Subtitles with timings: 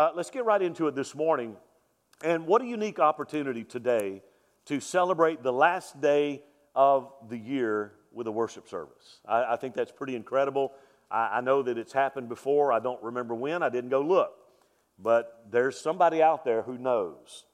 [0.00, 1.54] Uh, let's get right into it this morning.
[2.24, 4.22] And what a unique opportunity today
[4.64, 6.42] to celebrate the last day
[6.74, 9.20] of the year with a worship service.
[9.28, 10.72] I, I think that's pretty incredible.
[11.10, 12.72] I, I know that it's happened before.
[12.72, 13.62] I don't remember when.
[13.62, 14.32] I didn't go look.
[14.98, 17.44] But there's somebody out there who knows.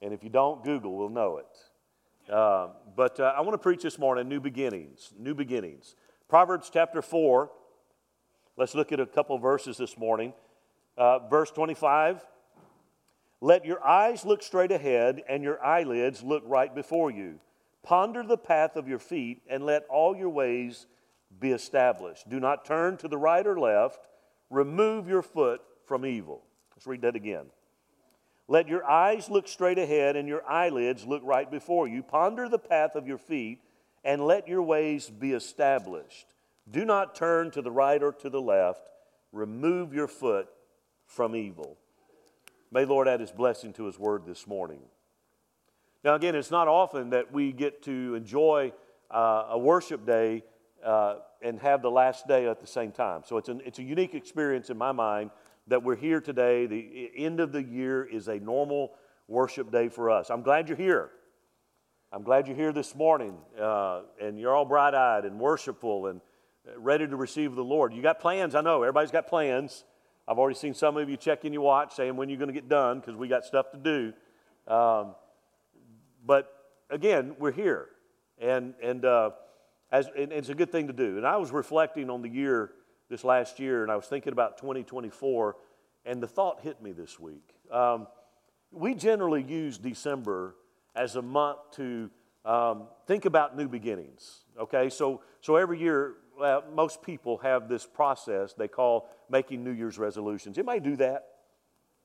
[0.00, 2.32] And if you don't, Google will know it.
[2.32, 5.12] Uh, but uh, I want to preach this morning new beginnings.
[5.18, 5.96] New beginnings.
[6.28, 7.50] Proverbs chapter 4.
[8.56, 10.32] Let's look at a couple verses this morning.
[10.96, 12.24] Uh, verse 25
[13.40, 17.40] Let your eyes look straight ahead and your eyelids look right before you.
[17.82, 20.86] Ponder the path of your feet and let all your ways
[21.40, 22.28] be established.
[22.28, 24.06] Do not turn to the right or left.
[24.50, 26.44] Remove your foot from evil.
[26.76, 27.46] Let's read that again.
[28.48, 32.02] Let your eyes look straight ahead and your eyelids look right before you.
[32.02, 33.60] Ponder the path of your feet
[34.04, 36.26] and let your ways be established.
[36.70, 38.88] Do not turn to the right or to the left.
[39.32, 40.48] Remove your foot
[41.12, 41.76] from evil.
[42.70, 44.80] May Lord add his blessing to his word this morning.
[46.02, 48.72] Now, again, it's not often that we get to enjoy
[49.10, 50.42] uh, a worship day
[50.82, 53.22] uh, and have the last day at the same time.
[53.26, 55.30] So it's, an, it's a unique experience in my mind
[55.68, 56.66] that we're here today.
[56.66, 58.92] The end of the year is a normal
[59.28, 60.30] worship day for us.
[60.30, 61.10] I'm glad you're here.
[62.10, 66.20] I'm glad you're here this morning uh, and you're all bright eyed and worshipful and
[66.76, 67.92] ready to receive the Lord.
[67.92, 68.82] You got plans, I know.
[68.82, 69.84] Everybody's got plans.
[70.26, 72.68] I've already seen some of you checking your watch saying when you're going to get
[72.68, 74.12] done because we got stuff to do.
[74.72, 75.14] Um,
[76.24, 76.52] but
[76.90, 77.88] again, we're here.
[78.40, 79.30] And, and, uh,
[79.90, 81.16] as, and it's a good thing to do.
[81.16, 82.72] And I was reflecting on the year
[83.10, 85.56] this last year, and I was thinking about 2024,
[86.06, 87.54] and the thought hit me this week.
[87.70, 88.06] Um,
[88.70, 90.56] we generally use December
[90.94, 92.10] as a month to
[92.44, 94.40] um, think about new beginnings.
[94.58, 99.72] Okay, so so every year, well, most people have this process they call making New
[99.72, 100.58] Year's resolutions.
[100.58, 101.26] Anybody do that?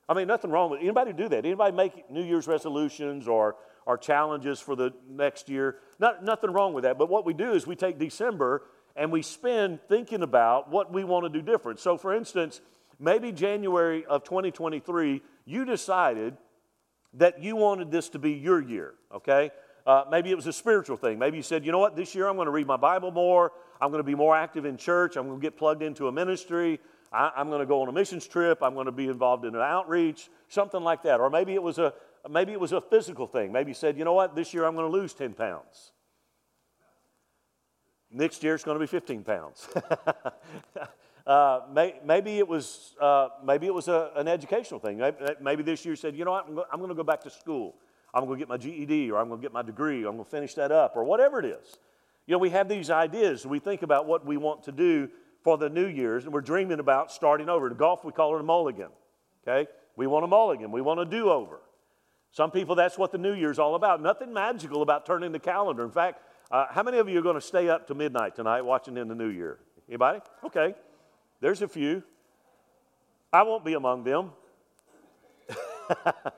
[0.08, 1.44] I mean, nothing wrong with anybody do that.
[1.44, 3.56] Anybody make New Year's resolutions or
[3.88, 5.76] or challenges for the next year?
[5.98, 6.98] Not, nothing wrong with that.
[6.98, 11.04] But what we do is we take December and we spend thinking about what we
[11.04, 11.80] want to do different.
[11.80, 12.60] So, for instance,
[13.00, 16.36] maybe January of 2023, you decided
[17.14, 19.50] that you wanted this to be your year, okay?
[19.86, 21.18] Uh, maybe it was a spiritual thing.
[21.18, 23.52] Maybe you said, you know what, this year I'm going to read my Bible more.
[23.80, 25.16] I'm going to be more active in church.
[25.16, 26.80] I'm going to get plugged into a ministry.
[27.12, 28.62] I, am going to go on a missions trip.
[28.62, 31.20] I'm going to be involved in an outreach, something like that.
[31.20, 31.94] Or maybe it was a
[32.28, 33.52] maybe it was a physical thing.
[33.52, 35.92] Maybe you said, you know what, this year I'm going to lose 10 pounds.
[38.10, 39.68] Next year it's going to be 15 pounds.
[41.26, 45.00] uh, may, maybe it was, uh, maybe it was a, an educational thing.
[45.40, 47.76] Maybe, this year said, you know what, I'm, I'm going to go back to school.
[48.14, 49.98] I'm going to get my GED or I'm going to get my degree.
[49.98, 51.78] I'm going to finish that up or whatever it is.
[52.28, 53.46] You know, we have these ideas.
[53.46, 55.08] We think about what we want to do
[55.42, 57.68] for the New Year's and we're dreaming about starting over.
[57.68, 58.90] In golf, we call it a mulligan.
[59.46, 59.66] Okay?
[59.96, 60.70] We want a mulligan.
[60.70, 61.60] We want a do over.
[62.30, 64.02] Some people, that's what the New Year's all about.
[64.02, 65.82] Nothing magical about turning the calendar.
[65.84, 68.60] In fact, uh, how many of you are going to stay up to midnight tonight
[68.60, 69.60] watching in the new year?
[69.88, 70.20] Anybody?
[70.44, 70.74] Okay.
[71.40, 72.02] There's a few.
[73.32, 74.32] I won't be among them.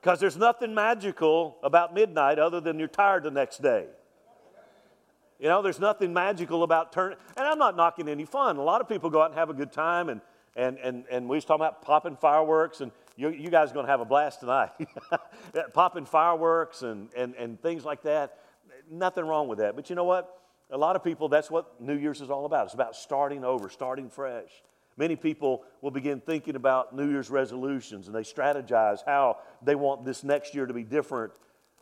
[0.00, 3.84] Because there's nothing magical about midnight other than you're tired the next day.
[5.40, 8.58] You know, there's nothing magical about turning, and I'm not knocking any fun.
[8.58, 10.20] A lot of people go out and have a good time, and,
[10.54, 13.86] and, and, and we was talking about popping fireworks, and you, you guys are going
[13.86, 14.70] to have a blast tonight.
[15.72, 18.38] popping fireworks and, and, and things like that.
[18.90, 19.76] Nothing wrong with that.
[19.76, 20.42] But you know what?
[20.70, 22.66] A lot of people, that's what New Year's is all about.
[22.66, 24.50] It's about starting over, starting fresh.
[24.98, 30.04] Many people will begin thinking about New Year's resolutions and they strategize how they want
[30.04, 31.32] this next year to be different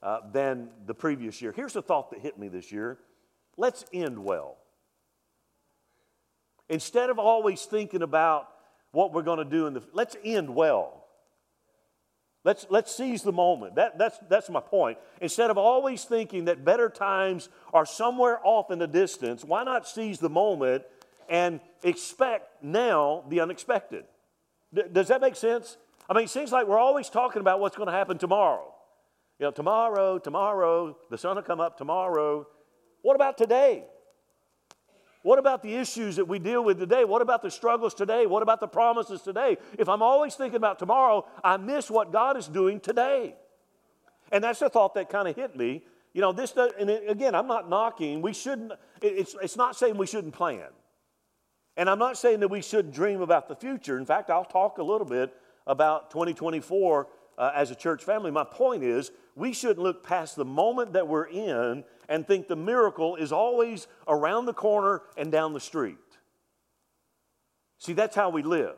[0.02, 1.52] uh, than the previous year.
[1.52, 2.98] Here's a thought that hit me this year
[3.58, 4.56] let's end well.
[6.70, 8.48] Instead of always thinking about
[8.92, 10.98] what we're going to do in the let's end well
[12.44, 13.74] Let's, let's seize the moment.
[13.74, 14.97] That, that's, that's my point.
[15.20, 19.86] Instead of always thinking that better times are somewhere off in the distance, why not
[19.86, 20.84] seize the moment
[21.28, 24.04] and expect now the unexpected?
[24.72, 25.76] D- does that make sense?
[26.08, 28.72] I mean, it seems like we're always talking about what's going to happen tomorrow.
[29.38, 32.47] You know, tomorrow, tomorrow, the sun will come up tomorrow.
[33.03, 33.84] What about today?
[35.22, 37.04] What about the issues that we deal with today?
[37.04, 38.27] What about the struggles today?
[38.27, 39.56] What about the promises today?
[39.78, 43.34] If I'm always thinking about tomorrow, I miss what God is doing today.
[44.30, 45.84] And that's the thought that kind of hit me.
[46.15, 48.22] You know, this, does, and again, I'm not knocking.
[48.22, 48.72] We shouldn't,
[49.03, 50.68] it's, it's not saying we shouldn't plan.
[51.77, 53.98] And I'm not saying that we shouldn't dream about the future.
[53.98, 55.34] In fact, I'll talk a little bit
[55.66, 57.06] about 2024
[57.36, 58.30] uh, as a church family.
[58.30, 62.57] My point is, we shouldn't look past the moment that we're in and think the
[62.57, 65.97] miracle is always around the corner and down the street.
[67.78, 68.77] See, that's how we live.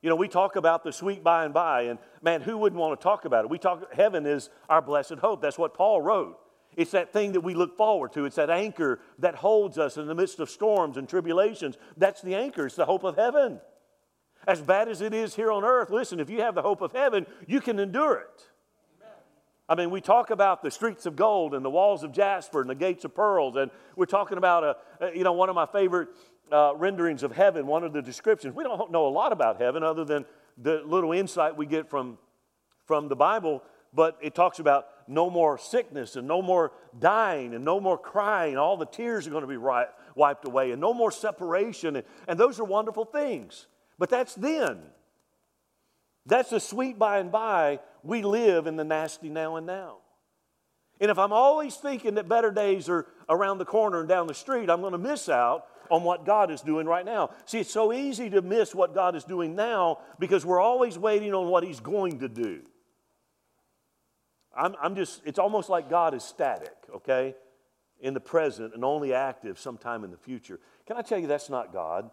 [0.00, 2.98] You know, we talk about the sweet by and by, and man, who wouldn't want
[2.98, 3.50] to talk about it?
[3.50, 5.40] We talk, heaven is our blessed hope.
[5.40, 6.38] That's what Paul wrote.
[6.76, 8.24] It's that thing that we look forward to.
[8.24, 11.76] It's that anchor that holds us in the midst of storms and tribulations.
[11.96, 12.66] That's the anchor.
[12.66, 13.60] It's the hope of heaven.
[14.46, 16.92] As bad as it is here on earth, listen, if you have the hope of
[16.92, 18.48] heaven, you can endure it.
[19.68, 22.68] I mean, we talk about the streets of gold and the walls of jasper and
[22.68, 26.08] the gates of pearls, and we're talking about, a, you know, one of my favorite
[26.52, 28.54] uh, renderings of heaven, one of the descriptions.
[28.54, 30.26] We don't know a lot about heaven other than
[30.58, 32.18] the little insight we get from,
[32.84, 33.62] from the Bible,
[33.94, 38.58] but it talks about no more sickness and no more dying and no more crying.
[38.58, 41.96] All the tears are going to be ri- wiped away and no more separation.
[41.96, 43.66] And, and those are wonderful things.
[43.98, 44.80] But that's then.
[46.26, 47.80] That's the sweet by and by.
[48.04, 49.96] We live in the nasty now and now.
[51.00, 54.34] And if I'm always thinking that better days are around the corner and down the
[54.34, 57.30] street, I'm going to miss out on what God is doing right now.
[57.46, 61.34] See, it's so easy to miss what God is doing now because we're always waiting
[61.34, 62.60] on what He's going to do.
[64.56, 67.34] I'm, I'm just, it's almost like God is static, okay,
[68.00, 70.60] in the present and only active sometime in the future.
[70.86, 72.08] Can I tell you that's not God?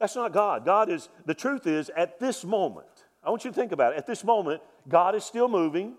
[0.00, 0.64] That's not God.
[0.64, 2.95] God is, the truth is, at this moment,
[3.26, 3.98] I want you to think about it.
[3.98, 5.94] At this moment, God is still moving,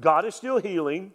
[0.00, 1.12] God is still healing,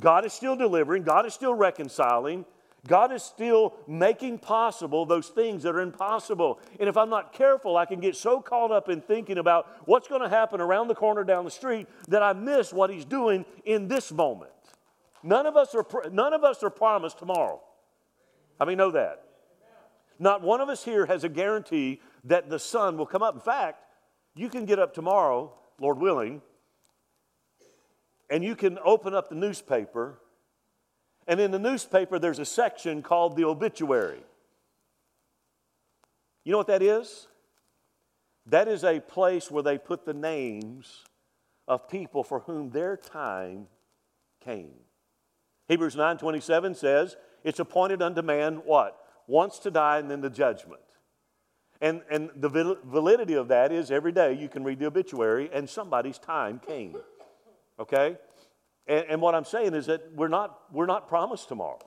[0.00, 2.46] God is still delivering, God is still reconciling,
[2.86, 6.58] God is still making possible those things that are impossible.
[6.80, 10.08] And if I'm not careful, I can get so caught up in thinking about what's
[10.08, 13.44] going to happen around the corner down the street that I miss what He's doing
[13.66, 14.52] in this moment.
[15.22, 17.60] None of us are, none of us are promised tomorrow.
[18.58, 19.22] How many know that?
[20.18, 23.34] Not one of us here has a guarantee that the sun will come up.
[23.34, 23.83] In fact,
[24.34, 26.42] you can get up tomorrow, Lord willing,
[28.30, 30.18] and you can open up the newspaper
[31.26, 34.22] and in the newspaper, there's a section called the obituary.
[36.44, 37.28] You know what that is?
[38.46, 41.04] That is a place where they put the names
[41.66, 43.68] of people for whom their time
[44.40, 44.74] came.
[45.66, 49.00] Hebrews 9:27 says, "It's appointed unto man what?
[49.26, 50.83] Once to die and then the judgment."
[51.80, 55.68] And, and the validity of that is every day you can read the obituary and
[55.68, 56.96] somebody's time came.
[57.78, 58.16] Okay?
[58.86, 61.80] And, and what I'm saying is that we're not, we're not promised tomorrow.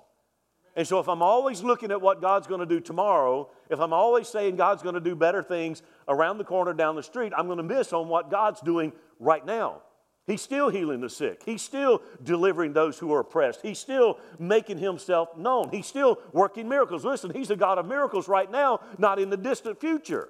[0.76, 3.94] And so, if I'm always looking at what God's going to do tomorrow, if I'm
[3.94, 7.48] always saying God's going to do better things around the corner down the street, I'm
[7.48, 9.82] going to miss on what God's doing right now.
[10.28, 11.42] He's still healing the sick.
[11.46, 13.62] He's still delivering those who are oppressed.
[13.62, 15.70] He's still making himself known.
[15.72, 17.06] He's still working miracles.
[17.06, 20.28] Listen, He's a God of miracles right now, not in the distant future.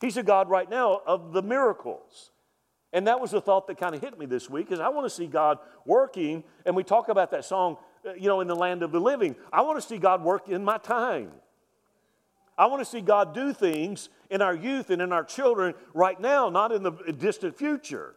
[0.00, 2.30] He's a God right now of the miracles.
[2.92, 5.04] And that was the thought that kind of hit me this week is I want
[5.04, 6.44] to see God working.
[6.64, 7.78] And we talk about that song,
[8.08, 9.34] uh, you know, in the land of the living.
[9.52, 11.32] I want to see God work in my time.
[12.56, 16.18] I want to see God do things in our youth and in our children right
[16.20, 18.14] now, not in the distant future.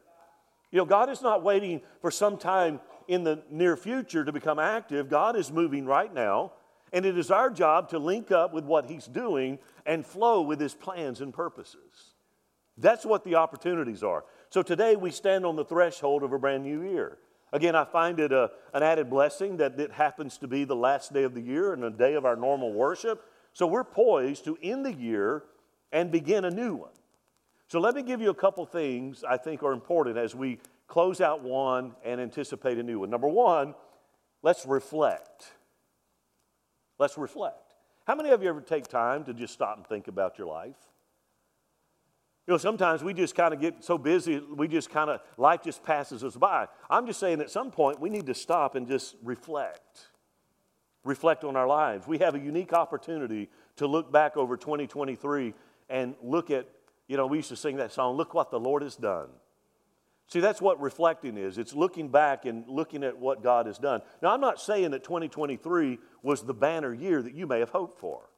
[0.71, 4.60] You know, God is not waiting for some time in the near future to become
[4.60, 5.10] active.
[5.10, 6.54] God is moving right now,
[6.94, 10.60] and it is our job to link up with what He's doing and flow with
[10.60, 12.13] His plans and purposes.
[12.77, 14.24] That's what the opportunities are.
[14.50, 17.18] So today we stand on the threshold of a brand new year.
[17.51, 21.13] Again, I find it a, an added blessing that it happens to be the last
[21.13, 23.24] day of the year and a day of our normal worship.
[23.54, 25.44] So we're poised to end the year
[25.92, 26.92] and begin a new one.
[27.69, 31.21] So let me give you a couple things I think are important as we close
[31.21, 33.11] out one and anticipate a new one.
[33.11, 33.76] Number one,
[34.42, 35.54] let's reflect.
[36.97, 37.76] Let's reflect.
[38.07, 40.76] How many of you ever take time to just stop and think about your life?
[42.47, 45.61] You know, sometimes we just kind of get so busy, we just kind of, life
[45.64, 46.68] just passes us by.
[46.90, 50.07] I'm just saying at some point we need to stop and just reflect.
[51.04, 52.07] Reflect on our lives.
[52.07, 55.54] We have a unique opportunity to look back over 2023
[55.88, 56.66] and look at,
[57.09, 59.28] you know, we used to sing that song, Look What the Lord Has Done.
[60.28, 61.57] See, that's what reflecting is.
[61.57, 64.01] It's looking back and looking at what God has done.
[64.21, 67.99] Now, I'm not saying that 2023 was the banner year that you may have hoped
[67.99, 68.30] for.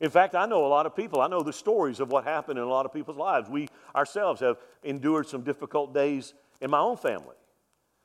[0.00, 2.58] In fact, I know a lot of people, I know the stories of what happened
[2.58, 3.48] in a lot of people's lives.
[3.48, 7.36] We ourselves have endured some difficult days in my own family.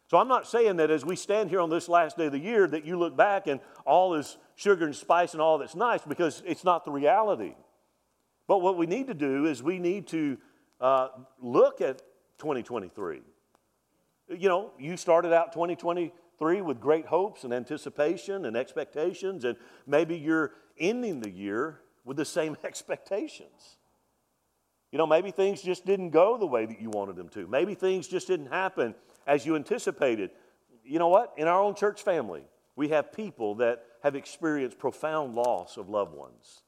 [0.07, 2.39] So I'm not saying that as we stand here on this last day of the
[2.39, 6.01] year that you look back and all is sugar and spice and all that's nice
[6.03, 7.55] because it's not the reality.
[8.51, 10.37] But what we need to do is we need to
[10.81, 11.07] uh,
[11.39, 11.99] look at
[12.39, 13.21] 2023.
[14.27, 19.55] You know, you started out 2023 with great hopes and anticipation and expectations, and
[19.87, 23.77] maybe you're ending the year with the same expectations.
[24.91, 27.47] You know, maybe things just didn't go the way that you wanted them to.
[27.47, 30.31] Maybe things just didn't happen as you anticipated.
[30.83, 31.31] You know what?
[31.37, 32.43] In our own church family,
[32.75, 36.63] we have people that have experienced profound loss of loved ones.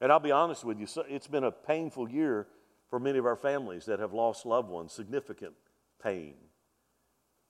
[0.00, 2.46] And I'll be honest with you, it's been a painful year
[2.90, 5.54] for many of our families that have lost loved ones, significant
[6.02, 6.34] pain.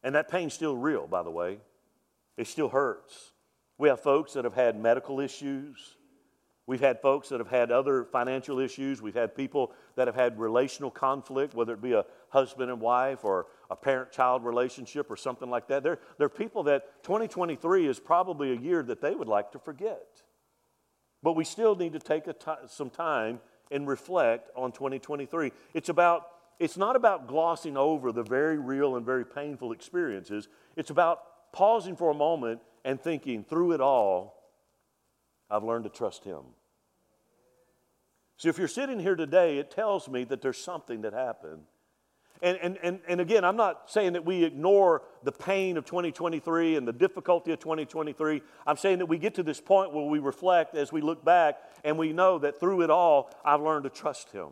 [0.03, 1.59] And that pain's still real, by the way.
[2.37, 3.33] It still hurts.
[3.79, 5.97] We have folks that have had medical issues.
[6.67, 9.01] We've had folks that have had other financial issues.
[9.01, 13.25] We've had people that have had relational conflict, whether it be a husband and wife
[13.25, 15.83] or a parent child relationship or something like that.
[15.83, 19.59] There, there are people that 2023 is probably a year that they would like to
[19.59, 20.23] forget.
[21.27, 22.27] But we still need to take
[22.69, 23.41] some time
[23.73, 25.51] and reflect on 2023.
[25.75, 26.29] It's about
[26.61, 30.47] it's not about glossing over the very real and very painful experiences.
[30.77, 34.41] It's about pausing for a moment and thinking through it all,
[35.51, 36.43] I've learned to trust him.
[38.37, 41.65] So if you're sitting here today, it tells me that there's something that happened
[42.43, 46.77] and, and, and, and again, I'm not saying that we ignore the pain of 2023
[46.77, 48.43] and the difficulty of 2023.
[48.67, 51.59] I'm saying that we get to this point where we reflect as we look back
[51.85, 54.49] and we know that through it all, I've learned to trust Him.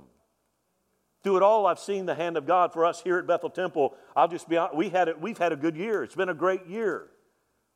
[1.22, 3.94] Through it all, I've seen the hand of God for us here at Bethel Temple.
[4.14, 6.02] I'll just be honest, we had it, we've had a good year.
[6.02, 7.08] It's been a great year.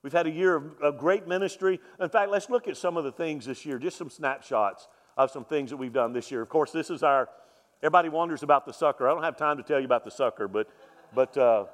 [0.02, 1.80] We've had a year of, of great ministry.
[1.98, 4.86] In fact, let's look at some of the things this year, just some snapshots
[5.16, 6.40] of some things that we've done this year.
[6.40, 7.28] Of course, this is our
[7.80, 9.08] Everybody wonders about the sucker.
[9.08, 10.68] I don't have time to tell you about the sucker, but,
[11.14, 11.66] but uh,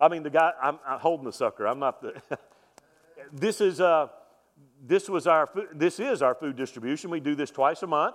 [0.00, 1.66] I mean, the guy, I'm, I'm, holding the sucker.
[1.66, 2.22] I'm not the.
[3.32, 4.06] this is, uh,
[4.86, 7.10] this was our, this is our food distribution.
[7.10, 8.14] We do this twice a month.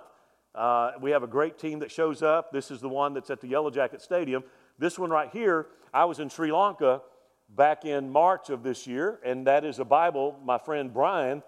[0.54, 2.50] Uh, we have a great team that shows up.
[2.50, 4.42] This is the one that's at the Yellow Jacket Stadium.
[4.78, 7.02] This one right here, I was in Sri Lanka
[7.50, 11.42] back in March of this year, and that is a Bible, my friend Brian,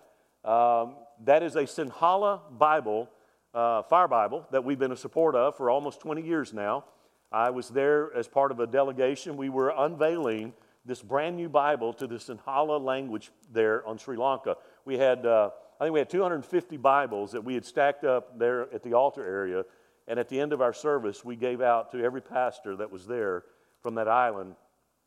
[0.44, 3.08] um, that is a Sinhala Bible
[3.56, 6.84] uh, Fire Bible that we've been a support of for almost 20 years now.
[7.32, 9.36] I was there as part of a delegation.
[9.36, 10.52] We were unveiling
[10.84, 14.56] this brand new Bible to the Sinhala language there on Sri Lanka.
[14.84, 18.72] We had, uh, I think we had 250 Bibles that we had stacked up there
[18.72, 19.64] at the altar area.
[20.06, 23.06] And at the end of our service, we gave out to every pastor that was
[23.06, 23.42] there
[23.82, 24.54] from that island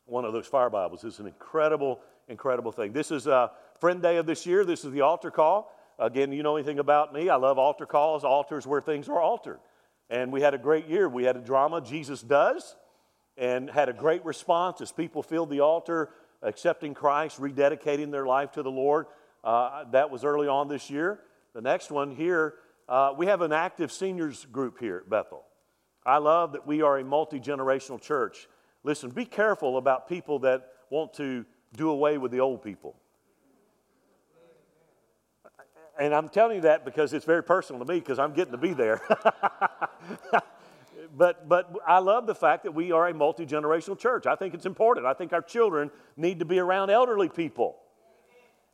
[0.06, 1.04] one of those fire Bibles.
[1.04, 2.92] It's an incredible, incredible thing.
[2.92, 4.64] This is a uh, Friend Day of this year.
[4.64, 5.72] This is the altar call.
[6.00, 7.28] Again, you know anything about me?
[7.28, 9.60] I love altar calls, altars where things are altered.
[10.08, 11.10] And we had a great year.
[11.10, 12.74] We had a drama, Jesus Does,
[13.36, 16.08] and had a great response as people filled the altar,
[16.42, 19.06] accepting Christ, rededicating their life to the Lord.
[19.44, 21.20] Uh, that was early on this year.
[21.54, 22.54] The next one here,
[22.88, 25.44] uh, we have an active seniors group here at Bethel.
[26.06, 28.48] I love that we are a multi generational church.
[28.84, 31.44] Listen, be careful about people that want to
[31.76, 32.96] do away with the old people
[36.00, 38.58] and I'm telling you that because it's very personal to me because I'm getting to
[38.58, 39.02] be there.
[41.16, 44.26] but, but I love the fact that we are a multi generational church.
[44.26, 45.06] I think it's important.
[45.06, 47.76] I think our children need to be around elderly people.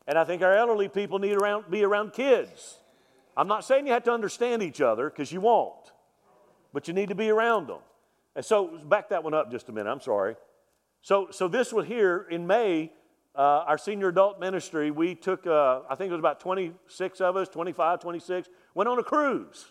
[0.07, 2.79] And I think our elderly people need to be around kids.
[3.37, 5.93] I'm not saying you have to understand each other because you won't,
[6.73, 7.81] but you need to be around them.
[8.37, 9.91] And so, back that one up just a minute.
[9.91, 10.37] I'm sorry.
[11.03, 12.93] So, so this one here in May,
[13.37, 17.37] uh, our senior adult ministry, we took, uh, I think it was about 26 of
[17.37, 19.67] us, 25, 26, went on a cruise.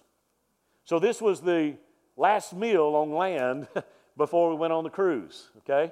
[0.83, 1.77] So this was the
[2.15, 3.67] last meal on land
[4.17, 5.91] before we went on the cruise, okay?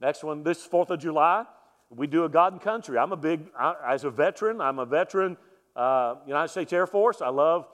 [0.00, 1.44] Next one, this 4th of July,
[1.90, 2.98] we do a God and Country.
[2.98, 5.36] I'm a big, I, as a veteran, I'm a veteran,
[5.76, 7.22] uh, United States Air Force.
[7.22, 7.68] I love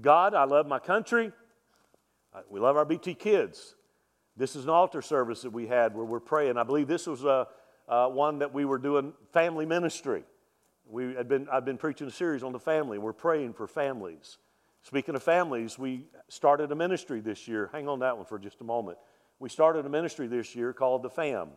[0.00, 1.32] God, I love my country.
[2.34, 3.76] Uh, we love our BT kids.
[4.36, 6.58] This is an altar service that we had where we're praying.
[6.58, 7.48] I believe this was a
[7.88, 10.24] uh, one that we were doing family ministry.
[10.88, 12.98] We had been, I've been preaching a series on the family.
[12.98, 14.38] We're praying for families.
[14.82, 17.68] Speaking of families, we started a ministry this year.
[17.72, 18.98] Hang on that one for just a moment.
[19.38, 21.48] We started a ministry this year called the FAM,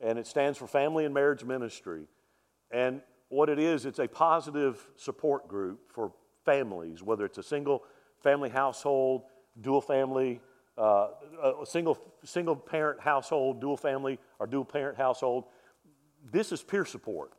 [0.00, 2.04] and it stands for Family and Marriage Ministry.
[2.70, 6.12] And what it is, it's a positive support group for
[6.44, 7.84] families, whether it's a single
[8.22, 9.22] family household,
[9.60, 10.40] dual family,
[10.76, 11.08] uh,
[11.62, 15.44] a single, single parent household, dual family, or dual parent household
[16.30, 17.32] this is peer support.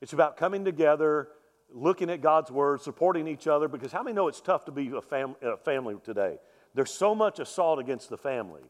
[0.00, 1.28] It's about coming together,
[1.72, 4.90] looking at God's word, supporting each other, because how many know it's tough to be
[4.96, 6.38] a, fam- a family today?
[6.74, 8.62] There's so much assault against the family.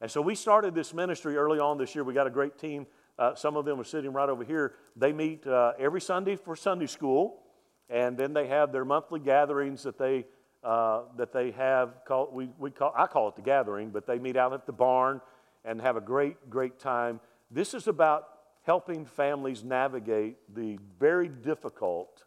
[0.00, 2.04] And so we started this ministry early on this year.
[2.04, 2.86] We got a great team.
[3.18, 4.74] Uh, some of them are sitting right over here.
[4.96, 7.42] They meet uh, every Sunday for Sunday school,
[7.88, 10.26] and then they have their monthly gatherings that they
[10.64, 12.04] uh, that they have.
[12.06, 14.72] Called, we, we call I call it the gathering, but they meet out at the
[14.72, 15.20] barn
[15.64, 17.20] and have a great great time.
[17.50, 18.28] This is about
[18.64, 22.24] helping families navigate the very difficult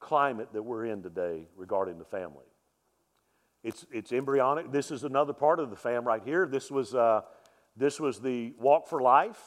[0.00, 2.46] climate that we're in today regarding the family.
[3.62, 4.72] It's, it's embryonic.
[4.72, 6.46] This is another part of the fam right here.
[6.46, 7.22] This was, uh,
[7.76, 9.40] this was the Walk for Life,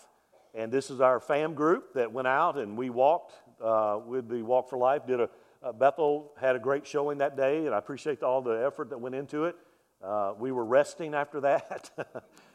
[0.54, 3.34] and this is our fam group that went out and we walked
[3.64, 5.30] uh, with the Walk for Life, did a,
[5.64, 9.00] uh, Bethel had a great showing that day, and I appreciate all the effort that
[9.00, 9.56] went into it.
[10.04, 11.90] Uh, we were resting after that.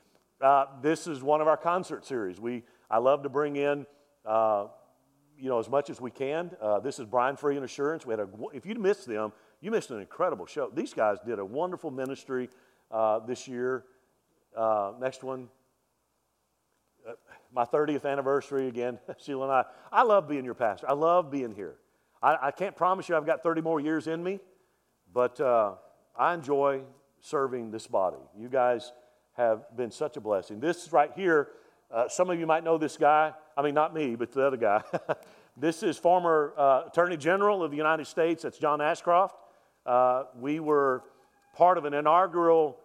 [0.40, 2.40] uh, this is one of our concert series.
[2.40, 3.86] We, I love to bring in,
[4.24, 4.66] uh,
[5.38, 6.50] you know, as much as we can.
[6.60, 8.06] Uh, this is Brian Free and Assurance.
[8.06, 10.70] We had a, if you missed them, you missed an incredible show.
[10.72, 12.48] These guys did a wonderful ministry
[12.90, 13.84] uh, this year.
[14.56, 15.48] Uh, next one,
[17.52, 19.64] my 30th anniversary again, Sheila and I.
[19.92, 20.88] I love being your pastor.
[20.88, 21.76] I love being here.
[22.22, 24.40] I, I can't promise you I've got 30 more years in me,
[25.12, 26.82] but I enjoy
[27.20, 28.16] serving this body.
[28.38, 28.92] You guys
[29.36, 30.60] have been such a blessing.
[30.60, 31.48] This right here,
[31.90, 33.32] uh, some of you might know this guy.
[33.56, 34.82] I mean, not me, but the other guy.
[35.56, 38.42] this is former uh, Attorney General of the United States.
[38.42, 39.36] That's John Ashcroft.
[39.84, 41.04] Uh, we were
[41.54, 42.78] part of an inaugural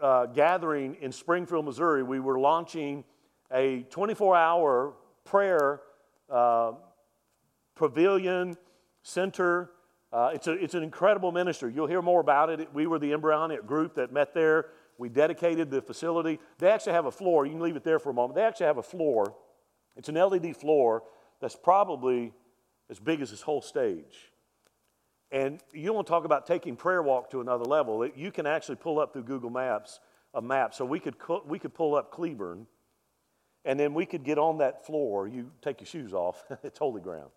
[0.00, 2.02] uh, gathering in Springfield, Missouri.
[2.02, 3.04] We were launching
[3.52, 4.94] a 24 hour
[5.24, 5.80] prayer
[6.30, 6.72] uh,
[7.74, 8.56] pavilion
[9.02, 9.70] center
[10.14, 11.72] uh, it's, a, it's an incredible ministry.
[11.74, 12.72] You'll hear more about it.
[12.72, 14.66] We were the embryonic group that met there.
[14.98, 16.38] We dedicated the facility.
[16.58, 17.46] They actually have a floor.
[17.46, 18.36] You can leave it there for a moment.
[18.36, 19.34] They actually have a floor.
[19.96, 21.02] It's an LED floor
[21.40, 22.32] that's probably
[22.90, 24.32] as big as this whole stage.
[25.30, 28.08] And you want to talk about taking prayer walk to another level.
[28.14, 29.98] You can actually pull up through Google Maps
[30.34, 30.74] a map.
[30.74, 31.14] So we could,
[31.46, 32.66] we could pull up Cleburne,
[33.64, 35.26] and then we could get on that floor.
[35.26, 37.30] You take your shoes off, it's holy ground.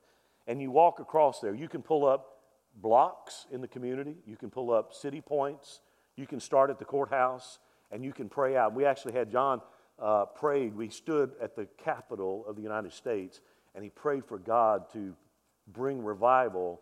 [0.48, 1.54] And you walk across there.
[1.54, 2.40] You can pull up
[2.76, 4.16] blocks in the community.
[4.26, 5.82] You can pull up city points.
[6.18, 7.60] You can start at the courthouse
[7.92, 8.74] and you can pray out.
[8.74, 9.62] We actually had John
[10.00, 10.76] uh, prayed.
[10.76, 13.40] We stood at the Capitol of the United States
[13.76, 15.16] and he prayed for God to
[15.72, 16.82] bring revival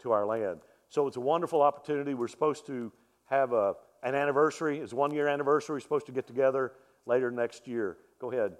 [0.00, 0.60] to our land.
[0.90, 2.14] So it's a wonderful opportunity.
[2.14, 2.92] We're supposed to
[3.24, 4.78] have a, an anniversary.
[4.78, 5.74] It's one year anniversary.
[5.74, 6.72] We're supposed to get together
[7.06, 7.96] later next year.
[8.20, 8.52] Go ahead.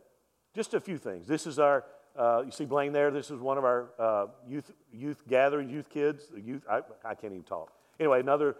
[0.54, 1.26] Just a few things.
[1.28, 1.84] This is our
[2.18, 3.10] uh, you see Blaine there.
[3.10, 6.24] This is one of our uh, youth youth gathering, youth kids.
[6.34, 6.62] Youth.
[6.68, 7.72] I, I can't even talk.
[8.00, 8.56] Anyway, another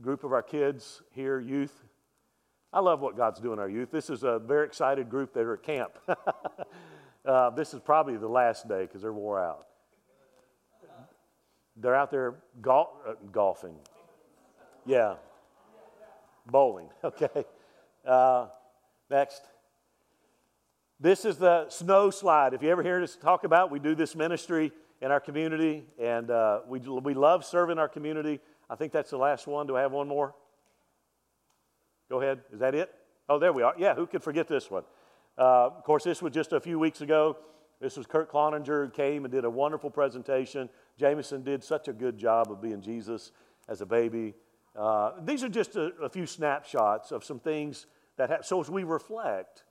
[0.00, 1.84] group of our kids here, youth.
[2.72, 3.90] I love what God's doing our youth.
[3.90, 5.98] This is a very excited group that are at camp.
[7.24, 9.66] uh, this is probably the last day because they're wore out.
[11.76, 13.76] They're out there gol- uh, golfing.
[14.86, 15.14] Yeah.
[16.46, 16.88] Bowling.
[17.04, 17.44] Okay.
[18.06, 18.46] Uh,
[19.10, 19.42] next.
[20.98, 22.54] This is the snow slide.
[22.54, 26.30] If you ever hear us talk about, we do this ministry in our community, and
[26.30, 28.40] uh, we, we love serving our community.
[28.70, 29.66] I think that's the last one.
[29.66, 30.32] Do I have one more?
[32.08, 32.40] Go ahead.
[32.52, 32.94] Is that it?
[33.28, 33.74] Oh, there we are.
[33.76, 34.84] Yeah, who could forget this one?
[35.36, 37.36] Uh, of course, this was just a few weeks ago.
[37.80, 40.68] This was Kurt Cloninger who came and did a wonderful presentation.
[40.98, 43.32] Jameson did such a good job of being Jesus
[43.68, 44.34] as a baby.
[44.76, 47.86] Uh, these are just a, a, few snapshots of some things
[48.18, 48.46] that have.
[48.46, 49.64] So as we reflect,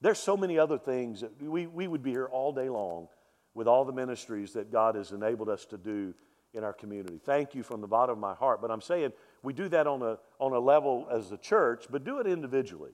[0.00, 3.06] there's so many other things that we, we would be here all day long
[3.54, 6.14] with all the ministries that God has enabled us to do
[6.54, 7.20] in our community.
[7.24, 8.60] Thank you from the bottom of my heart.
[8.60, 12.04] But I'm saying we do that on a, on a level as a church, but
[12.04, 12.92] do it individually.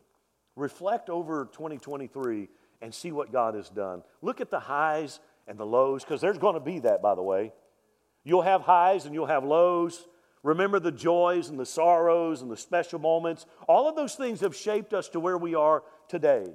[0.54, 2.48] Reflect over 2023
[2.82, 4.02] and see what God has done.
[4.22, 7.22] Look at the highs and the lows, because there's going to be that, by the
[7.22, 7.52] way.
[8.24, 10.06] You'll have highs and you'll have lows.
[10.42, 13.46] Remember the joys and the sorrows and the special moments.
[13.68, 16.46] All of those things have shaped us to where we are today.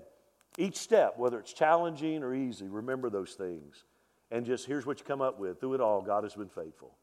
[0.57, 3.85] Each step, whether it's challenging or easy, remember those things.
[4.31, 5.59] And just here's what you come up with.
[5.59, 6.95] Through it all, God has been faithful.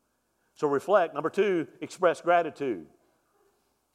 [0.55, 1.15] So reflect.
[1.15, 2.87] Number two, express gratitude.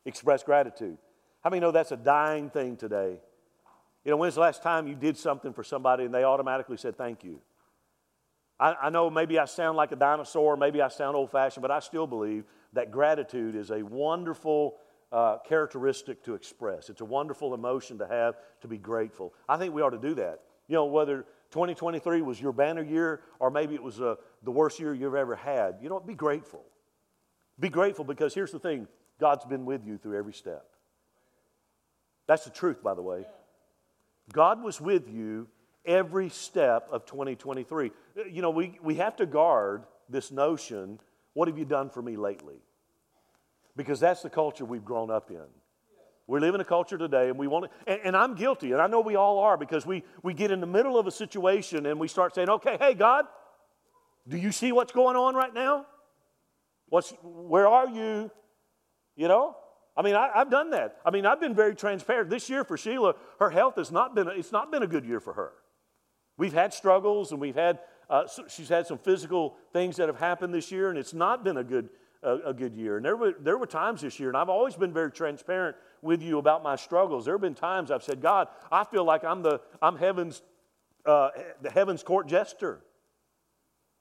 [0.05, 0.97] Express gratitude.
[1.43, 3.17] How many know that's a dying thing today?
[4.05, 6.97] You know, when's the last time you did something for somebody and they automatically said
[6.97, 7.41] thank you?
[8.59, 11.71] I, I know maybe I sound like a dinosaur, maybe I sound old fashioned, but
[11.71, 14.75] I still believe that gratitude is a wonderful
[15.11, 16.89] uh, characteristic to express.
[16.89, 19.33] It's a wonderful emotion to have to be grateful.
[19.47, 20.41] I think we ought to do that.
[20.67, 24.79] You know, whether 2023 was your banner year or maybe it was uh, the worst
[24.79, 26.63] year you've ever had, you know, be grateful.
[27.59, 28.87] Be grateful because here's the thing
[29.19, 30.65] God's been with you through every step.
[32.27, 33.25] That's the truth, by the way.
[34.31, 35.47] God was with you
[35.85, 37.91] every step of 2023.
[38.29, 40.99] You know, we, we have to guard this notion
[41.33, 42.61] what have you done for me lately?
[43.75, 45.45] because that's the culture we've grown up in.
[46.25, 48.81] We live in a culture today, and we want to, and, and, I'm guilty, and
[48.81, 51.85] I know we all are, because we, we get in the middle of a situation
[51.85, 53.25] and we start saying, okay, hey, God,
[54.27, 55.85] do you see what's going on right now?
[56.87, 58.31] What's, where are you?
[59.17, 59.57] You know?
[59.97, 60.97] I mean, I, have done that.
[61.05, 62.29] I mean, I've been very transparent.
[62.29, 65.19] This year for Sheila, her health has not been, it's not been a good year
[65.19, 65.51] for her.
[66.37, 70.53] We've had struggles, and we've had, uh, she's had some physical things that have happened
[70.53, 71.89] this year, and it's not been a good
[72.23, 72.97] a, a, good year.
[72.97, 76.21] And there were, there were times this year, and I've always been very transparent with
[76.21, 77.25] you about my struggles.
[77.25, 80.41] There have been times I've said, God, I feel like I'm, the, I'm heaven's,
[81.05, 81.29] uh,
[81.61, 82.81] the heaven's court jester.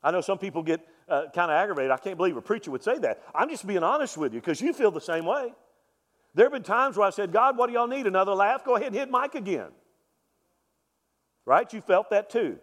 [0.03, 1.91] I know some people get uh, kind of aggravated.
[1.91, 3.23] I can't believe a preacher would say that.
[3.35, 5.53] I'm just being honest with you because you feel the same way.
[6.35, 8.07] There have been times where I said, God, what do y'all need?
[8.07, 8.65] Another laugh?
[8.65, 9.69] Go ahead and hit Mike again.
[11.45, 11.71] Right?
[11.73, 12.59] You felt that too.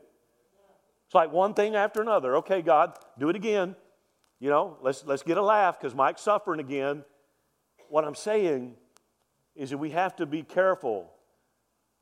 [1.05, 2.37] It's like one thing after another.
[2.37, 3.75] Okay, God, do it again.
[4.39, 7.03] You know, let's, let's get a laugh because Mike's suffering again.
[7.89, 8.75] What I'm saying
[9.55, 11.11] is that we have to be careful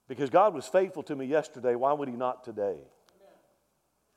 [0.07, 1.75] because God was faithful to me yesterday.
[1.75, 2.77] Why would He not today?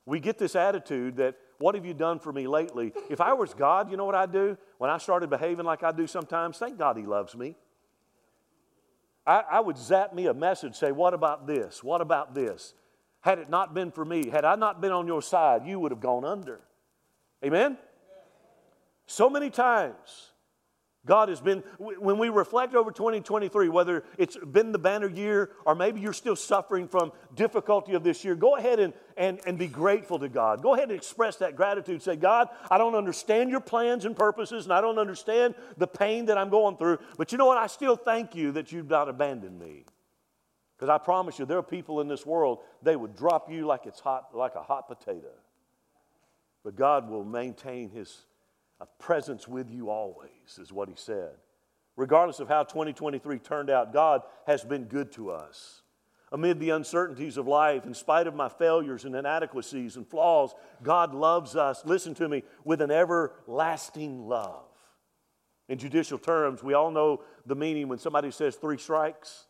[0.05, 2.93] We get this attitude that, what have you done for me lately?
[3.09, 4.57] If I was God, you know what I'd do?
[4.79, 7.57] When I started behaving like I do sometimes, thank God He loves me.
[9.27, 11.83] I, I would zap me a message, say, What about this?
[11.85, 12.75] What about this?
[13.21, 15.93] Had it not been for me, had I not been on your side, you would
[15.93, 16.61] have gone under.
[17.45, 17.77] Amen?
[19.11, 20.31] So many times,
[21.05, 25.75] God has been, when we reflect over 2023, whether it's been the banner year or
[25.75, 29.67] maybe you're still suffering from difficulty of this year, go ahead and, and, and be
[29.67, 30.63] grateful to God.
[30.63, 32.03] Go ahead and express that gratitude.
[32.03, 36.27] Say, God, I don't understand your plans and purposes, and I don't understand the pain
[36.27, 37.59] that I'm going through, but you know what?
[37.59, 39.87] I still thank you that you've not abandoned me.
[40.77, 43.87] Because I promise you, there are people in this world, they would drop you like
[43.87, 45.33] it's hot, like a hot potato.
[46.63, 48.17] But God will maintain his
[48.81, 51.35] a presence with you always, is what he said.
[51.97, 55.83] Regardless of how 2023 turned out, God has been good to us.
[56.33, 61.13] Amid the uncertainties of life, in spite of my failures and inadequacies and flaws, God
[61.13, 64.65] loves us, listen to me, with an everlasting love.
[65.69, 69.47] In judicial terms, we all know the meaning when somebody says three strikes,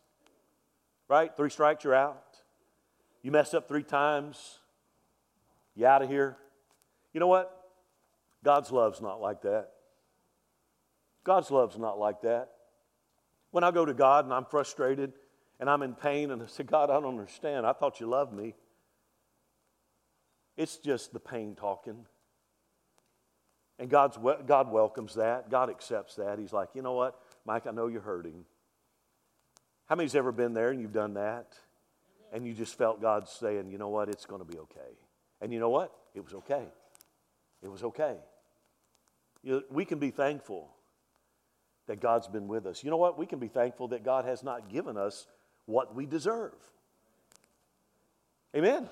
[1.07, 1.35] right?
[1.37, 2.37] Three strikes, you're out.
[3.21, 4.59] You mess up three times,
[5.75, 6.35] you out of here.
[7.13, 7.60] You know what?
[8.43, 9.69] God's love's not like that.
[11.23, 12.49] God's love's not like that.
[13.51, 15.13] When I go to God and I'm frustrated
[15.59, 17.65] and I'm in pain and I say, God, I don't understand.
[17.65, 18.55] I thought you loved me.
[20.57, 22.05] It's just the pain talking.
[23.77, 25.49] And God's, God welcomes that.
[25.49, 26.39] God accepts that.
[26.39, 28.45] He's like, you know what, Mike, I know you're hurting.
[29.87, 31.53] How many's ever been there and you've done that?
[32.31, 34.97] And you just felt God saying, you know what, it's going to be okay.
[35.41, 35.91] And you know what?
[36.13, 36.63] It was okay.
[37.61, 38.15] It was okay.
[39.43, 40.69] You know, we can be thankful
[41.87, 42.83] that God's been with us.
[42.83, 43.17] You know what?
[43.17, 45.27] We can be thankful that God has not given us
[45.65, 46.53] what we deserve.
[48.55, 48.89] Amen.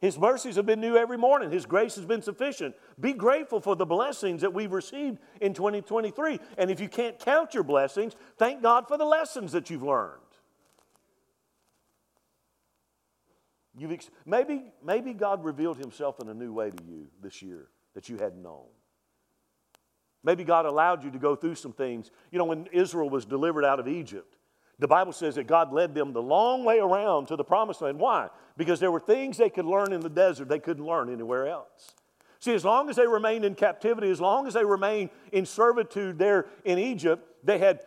[0.00, 1.50] His mercies have been new every morning.
[1.50, 2.76] His grace has been sufficient.
[3.00, 6.38] Be grateful for the blessings that we've received in 2023.
[6.56, 10.20] And if you can't count your blessings, thank God for the lessons that you've learned.
[13.76, 17.68] You've ex- maybe, maybe God revealed himself in a new way to you this year
[17.94, 18.66] that you hadn't known.
[20.28, 22.10] Maybe God allowed you to go through some things.
[22.30, 24.36] You know, when Israel was delivered out of Egypt,
[24.78, 27.98] the Bible says that God led them the long way around to the promised land.
[27.98, 28.28] Why?
[28.58, 31.94] Because there were things they could learn in the desert they couldn't learn anywhere else.
[32.40, 36.18] See, as long as they remained in captivity, as long as they remained in servitude
[36.18, 37.80] there in Egypt, they had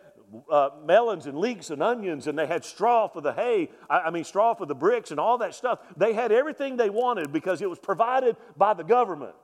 [0.50, 4.10] uh, melons and leeks and onions, and they had straw for the hay, I, I
[4.10, 5.78] mean, straw for the bricks and all that stuff.
[5.96, 9.36] They had everything they wanted because it was provided by the government.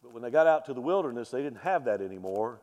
[0.11, 2.61] when they got out to the wilderness, they didn't have that anymore.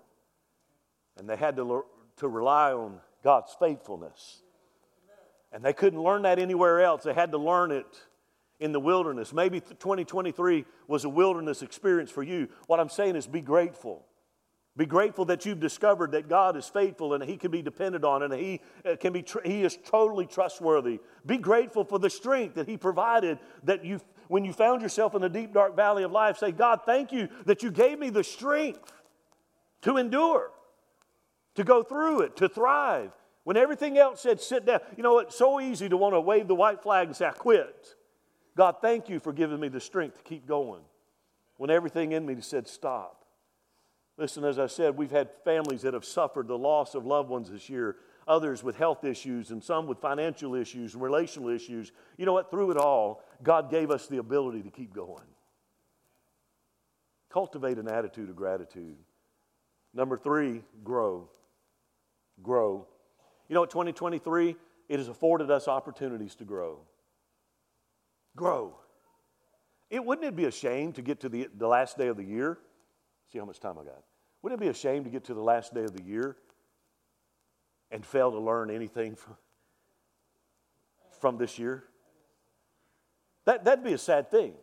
[1.17, 1.85] And they had to,
[2.19, 4.43] to rely on God's faithfulness.
[5.53, 7.05] And they couldn't learn that anywhere else.
[7.05, 7.87] They had to learn it
[8.61, 9.33] in the wilderness.
[9.33, 12.49] Maybe 2023 was a wilderness experience for you.
[12.67, 14.05] What I'm saying is be grateful.
[14.77, 18.23] Be grateful that you've discovered that God is faithful and He can be depended on
[18.23, 21.01] and He, uh, can be tr- he is totally trustworthy.
[21.27, 25.23] Be grateful for the strength that He provided that you when you found yourself in
[25.23, 28.25] the deep, dark valley of life, say, God, thank you that you gave me the
[28.25, 28.93] strength
[29.83, 30.51] to endure,
[31.55, 33.11] to go through it, to thrive.
[33.45, 36.49] When everything else said, sit down, you know, it's so easy to want to wave
[36.49, 37.95] the white flag and say, I quit.
[38.57, 40.83] God, thank you for giving me the strength to keep going.
[41.57, 43.25] When everything in me said, stop.
[44.17, 47.51] Listen, as I said, we've had families that have suffered the loss of loved ones
[47.51, 47.97] this year
[48.29, 51.93] others with health issues, and some with financial issues and relational issues.
[52.17, 52.51] You know what?
[52.51, 55.27] Through it all, God gave us the ability to keep going.
[57.31, 58.97] Cultivate an attitude of gratitude.
[59.95, 61.29] Number three, grow.
[62.43, 62.87] Grow.
[63.49, 64.57] You know what, 2023,
[64.89, 66.81] it has afforded us opportunities to grow.
[68.37, 68.77] Grow.
[69.91, 72.25] It wouldn't it be a shame to get to the, the last day of the
[72.25, 72.59] year?
[73.33, 74.03] See how much time I got.
[74.43, 76.37] Wouldn't it be a shame to get to the last day of the year
[77.91, 79.37] and fail to learn anything from,
[81.21, 81.85] from this year?
[83.45, 84.55] That, that'd be a sad thing.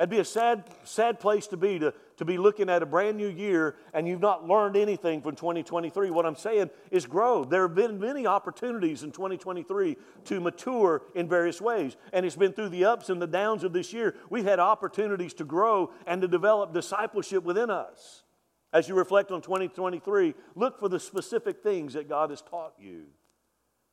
[0.00, 3.18] That'd be a sad, sad place to be, to, to be looking at a brand
[3.18, 6.10] new year and you've not learned anything from 2023.
[6.10, 7.44] What I'm saying is grow.
[7.44, 11.98] There have been many opportunities in 2023 to mature in various ways.
[12.14, 14.16] And it's been through the ups and the downs of this year.
[14.30, 18.22] We've had opportunities to grow and to develop discipleship within us.
[18.72, 23.06] As you reflect on 2023, look for the specific things that God has taught you.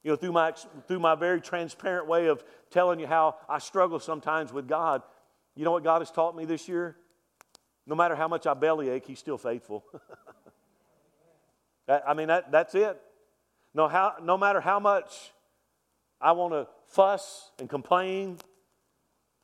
[0.04, 0.54] You know, through my,
[0.88, 5.02] through my very transparent way of telling you how I struggle sometimes with God,
[5.56, 6.96] you know what God has taught me this year?
[7.88, 9.84] No matter how much I bellyache, He's still faithful.
[11.90, 13.02] I mean, that, that's it.
[13.74, 15.32] No, how, no matter how much
[16.22, 18.38] I want to fuss and complain,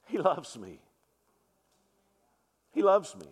[0.07, 0.79] He loves me.
[2.71, 3.27] He loves me.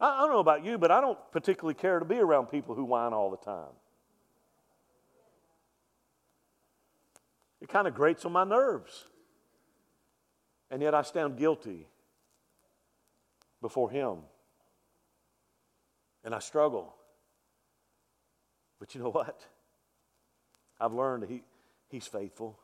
[0.00, 2.84] I, don't know about you, but I don't particularly care to be around people who
[2.84, 3.72] whine all the time.
[7.60, 9.04] It kind of grates on my nerves.
[10.70, 11.86] And yet I stand guilty
[13.60, 14.18] before Him.
[16.24, 16.94] And I struggle.
[18.78, 19.44] But you know what?
[20.80, 21.42] I've learned that he,
[21.88, 22.58] He's faithful.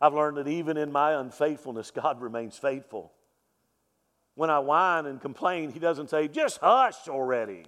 [0.00, 3.12] I've learned that even in my unfaithfulness, God remains faithful.
[4.36, 7.64] When I whine and complain, He doesn't say, just hush already.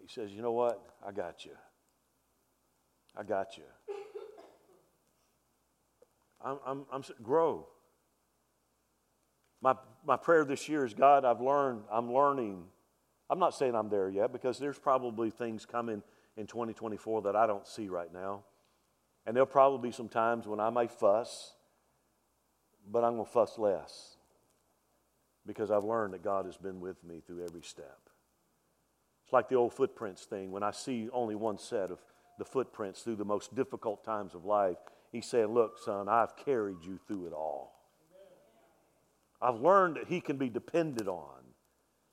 [0.00, 0.80] He says, you know what?
[1.06, 1.52] I got you.
[3.16, 3.64] I got you.
[6.44, 7.66] I'm, I'm, I'm grow.
[9.60, 9.74] My,
[10.06, 12.64] my prayer this year is God, I've learned, I'm learning.
[13.30, 16.02] I'm not saying I'm there yet because there's probably things coming
[16.36, 18.44] in 2024 that I don't see right now.
[19.26, 21.54] And there'll probably be some times when I may fuss,
[22.90, 24.16] but I'm going to fuss less
[25.46, 27.98] because I've learned that God has been with me through every step.
[29.24, 30.52] It's like the old footprints thing.
[30.52, 31.98] When I see only one set of
[32.38, 34.78] the footprints through the most difficult times of life,
[35.10, 37.74] He's saying, Look, son, I've carried you through it all.
[39.40, 41.42] I've learned that He can be depended on.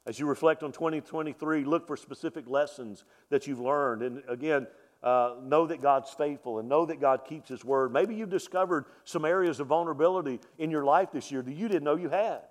[0.05, 4.01] As you reflect on 2023, look for specific lessons that you've learned.
[4.01, 4.67] And again,
[5.01, 7.93] uh, know that God's faithful and know that God keeps His word.
[7.93, 11.83] Maybe you've discovered some areas of vulnerability in your life this year that you didn't
[11.83, 12.41] know you had.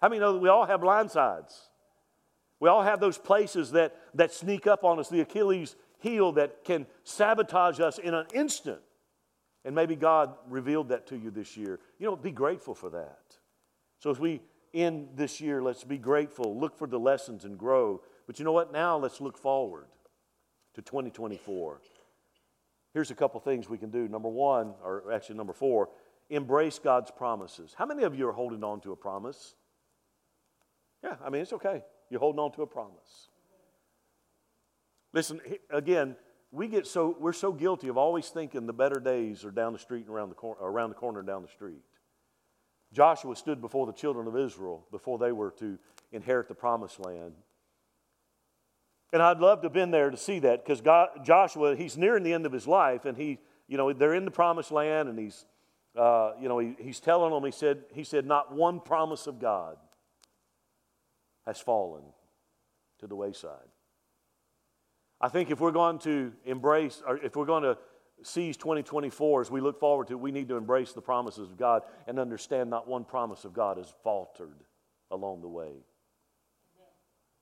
[0.00, 1.68] How many know that we all have blind sides?
[2.60, 6.64] We all have those places that, that sneak up on us, the Achilles heel that
[6.64, 8.80] can sabotage us in an instant.
[9.64, 11.80] And maybe God revealed that to you this year.
[11.98, 13.18] You know, be grateful for that.
[13.98, 14.40] So as we
[14.72, 18.00] end this year, let's be grateful, look for the lessons and grow.
[18.26, 18.72] But you know what?
[18.72, 19.86] Now let's look forward
[20.74, 21.80] to 2024.
[22.92, 24.08] Here's a couple things we can do.
[24.08, 25.90] Number one, or actually number four,
[26.28, 27.74] embrace God's promises.
[27.76, 29.54] How many of you are holding on to a promise?
[31.04, 31.82] Yeah, I mean, it's okay.
[32.10, 33.28] You're holding on to a promise.
[35.12, 36.16] Listen, again,
[36.52, 39.78] we get so we're so guilty of always thinking the better days are down the
[39.78, 41.82] street and around the corner, around the corner and down the street.
[42.92, 45.78] Joshua stood before the children of Israel before they were to
[46.12, 47.34] inherit the promised land.
[49.12, 50.80] And I'd love to have been there to see that because
[51.24, 54.30] Joshua, he's nearing the end of his life and he, you know, they're in the
[54.30, 55.46] promised land and he's,
[55.96, 59.40] uh, you know, he, he's telling them, he said, he said, not one promise of
[59.40, 59.76] God
[61.44, 62.04] has fallen
[63.00, 63.68] to the wayside.
[65.20, 67.76] I think if we're going to embrace, or if we're going to
[68.22, 71.56] seize 2024 as we look forward to it, we need to embrace the promises of
[71.56, 74.62] God and understand not one promise of God has faltered
[75.10, 75.72] along the way.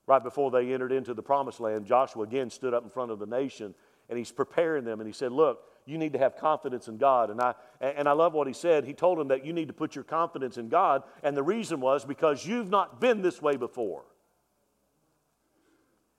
[0.09, 3.18] Right before they entered into the promised land, Joshua again stood up in front of
[3.18, 3.75] the nation
[4.09, 7.29] and he's preparing them and he said, Look, you need to have confidence in God.
[7.29, 8.87] And I, and I love what he said.
[8.87, 11.03] He told them that you need to put your confidence in God.
[11.23, 14.05] And the reason was because you've not been this way before.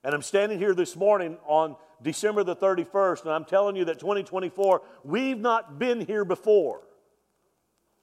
[0.04, 4.00] And I'm standing here this morning on December the 31st, and I'm telling you that
[4.00, 6.82] 2024, we've not been here before.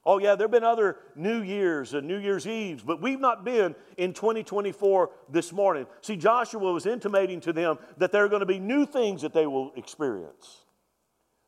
[0.07, 3.43] Oh, yeah, there have been other New Year's and New Year's Eves, but we've not
[3.43, 5.85] been in 2024 this morning.
[5.99, 9.33] See, Joshua was intimating to them that there are going to be new things that
[9.33, 10.63] they will experience,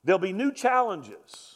[0.03, 1.55] there'll be new challenges.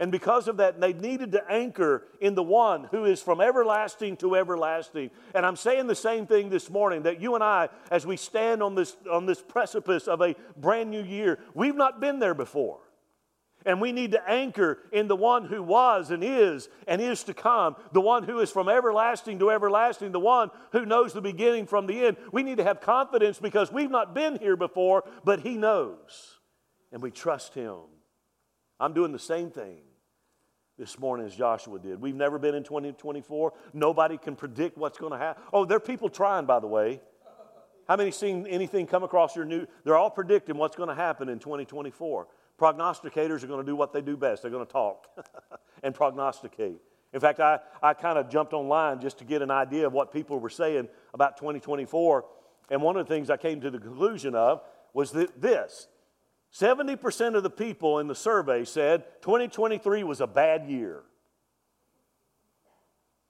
[0.00, 4.16] And because of that, they needed to anchor in the one who is from everlasting
[4.16, 5.10] to everlasting.
[5.32, 8.64] And I'm saying the same thing this morning that you and I, as we stand
[8.64, 12.80] on this, on this precipice of a brand new year, we've not been there before.
[13.64, 17.34] And we need to anchor in the one who was and is and is to
[17.34, 21.66] come, the one who is from everlasting to everlasting, the one who knows the beginning
[21.66, 22.16] from the end.
[22.32, 26.38] We need to have confidence because we've not been here before, but He knows.
[26.92, 27.76] And we trust Him.
[28.78, 29.82] I'm doing the same thing
[30.78, 32.00] this morning as Joshua did.
[32.00, 33.52] We've never been in 2024.
[33.72, 35.42] Nobody can predict what's going to happen.
[35.52, 37.00] Oh, there are people trying, by the way.
[37.88, 39.66] How many seen anything come across your new?
[39.84, 42.26] They're all predicting what's going to happen in 2024.
[42.58, 45.08] Prognosticators are going to do what they do best they're going to talk
[45.82, 46.80] and prognosticate.
[47.12, 50.12] In fact, I, I kind of jumped online just to get an idea of what
[50.12, 52.24] people were saying about 2024.
[52.70, 54.62] And one of the things I came to the conclusion of
[54.94, 55.88] was that this
[56.54, 61.02] 70% of the people in the survey said 2023 was a bad year.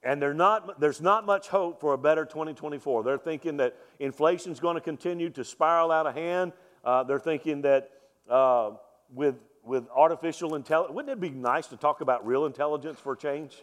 [0.05, 3.05] And not, there's not much hope for a better 2024.
[3.05, 6.53] They're thinking that inflation's going to continue to spiral out of hand.
[6.85, 7.91] Uh, they're thinking that
[8.29, 8.73] uh,
[9.15, 13.17] with, with artificial intelligence, wouldn't it be nice to talk about real intelligence for a
[13.17, 13.63] change?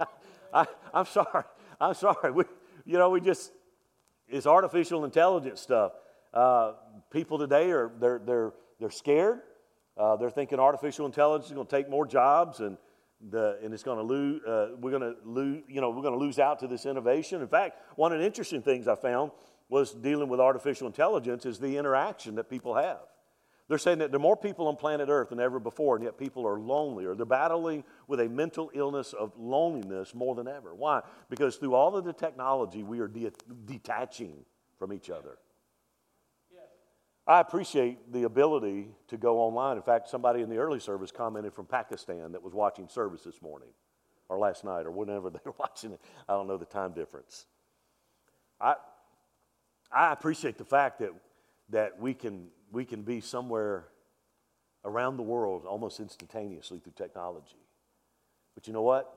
[0.54, 1.44] I, am sorry.
[1.80, 2.30] I'm sorry.
[2.32, 2.44] We,
[2.84, 3.52] you know, we just,
[4.28, 5.92] it's artificial intelligence stuff.
[6.32, 6.72] Uh,
[7.10, 9.40] people today are, they're, they're, they're scared.
[9.96, 12.76] Uh, they're thinking artificial intelligence is going to take more jobs and,
[13.30, 16.14] the, and it's going to lose, uh, we're going to lose, you know, we're going
[16.14, 17.42] to lose out to this innovation.
[17.42, 19.32] In fact, one of the interesting things I found
[19.68, 23.00] was dealing with artificial intelligence is the interaction that people have.
[23.68, 26.16] They're saying that there are more people on planet Earth than ever before, and yet
[26.16, 30.74] people are lonely, or they're battling with a mental illness of loneliness more than ever.
[30.74, 31.02] Why?
[31.28, 33.30] Because through all of the technology, we are de-
[33.66, 34.46] detaching
[34.78, 35.36] from each other.
[37.28, 39.76] I appreciate the ability to go online.
[39.76, 43.42] In fact, somebody in the early service commented from Pakistan that was watching service this
[43.42, 43.68] morning
[44.30, 46.00] or last night or whenever they were watching it.
[46.26, 47.44] I don't know the time difference.
[48.58, 48.76] I,
[49.90, 51.12] I appreciate the fact that,
[51.70, 53.88] that we, can, we can be somewhere
[54.84, 57.56] around the world almost instantaneously through technology.
[58.54, 59.12] But you know what?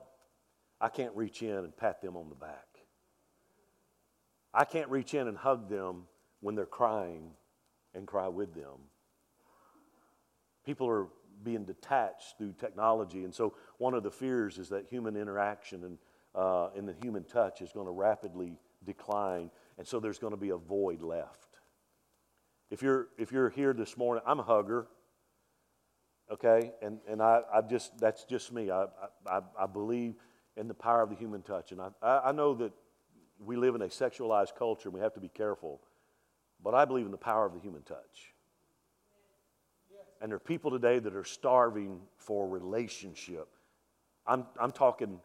[0.80, 2.66] I can't reach in and pat them on the back.
[4.54, 6.04] I can't reach in and hug them
[6.40, 7.30] when they're crying
[7.94, 8.78] and cry with them.
[10.66, 11.06] People are
[11.42, 15.98] being detached through technology, and so one of the fears is that human interaction and,
[16.34, 19.50] uh, and the human touch is going to rapidly decline,
[19.82, 21.58] and so there's going to be a void left.
[22.70, 24.86] If you're, if you're here this morning, I'm a hugger,
[26.30, 28.70] okay, and, and I, I just, that's just me.
[28.70, 28.84] I,
[29.26, 30.14] I, I believe
[30.56, 31.90] in the power of the human touch, and I,
[32.26, 32.72] I know that
[33.44, 35.80] we live in a sexualized culture, and we have to be careful
[36.62, 38.34] but I believe in the power of the human touch.
[40.20, 43.48] And there are people today that are starving for relationship.
[44.28, 45.18] I'm, I'm talking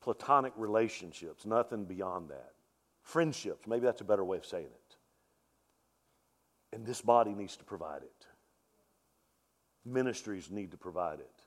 [0.00, 2.54] platonic relationships, nothing beyond that.
[3.02, 4.96] Friendships, maybe that's a better way of saying it.
[6.72, 8.26] And this body needs to provide it.
[9.84, 11.42] Ministries need to provide it.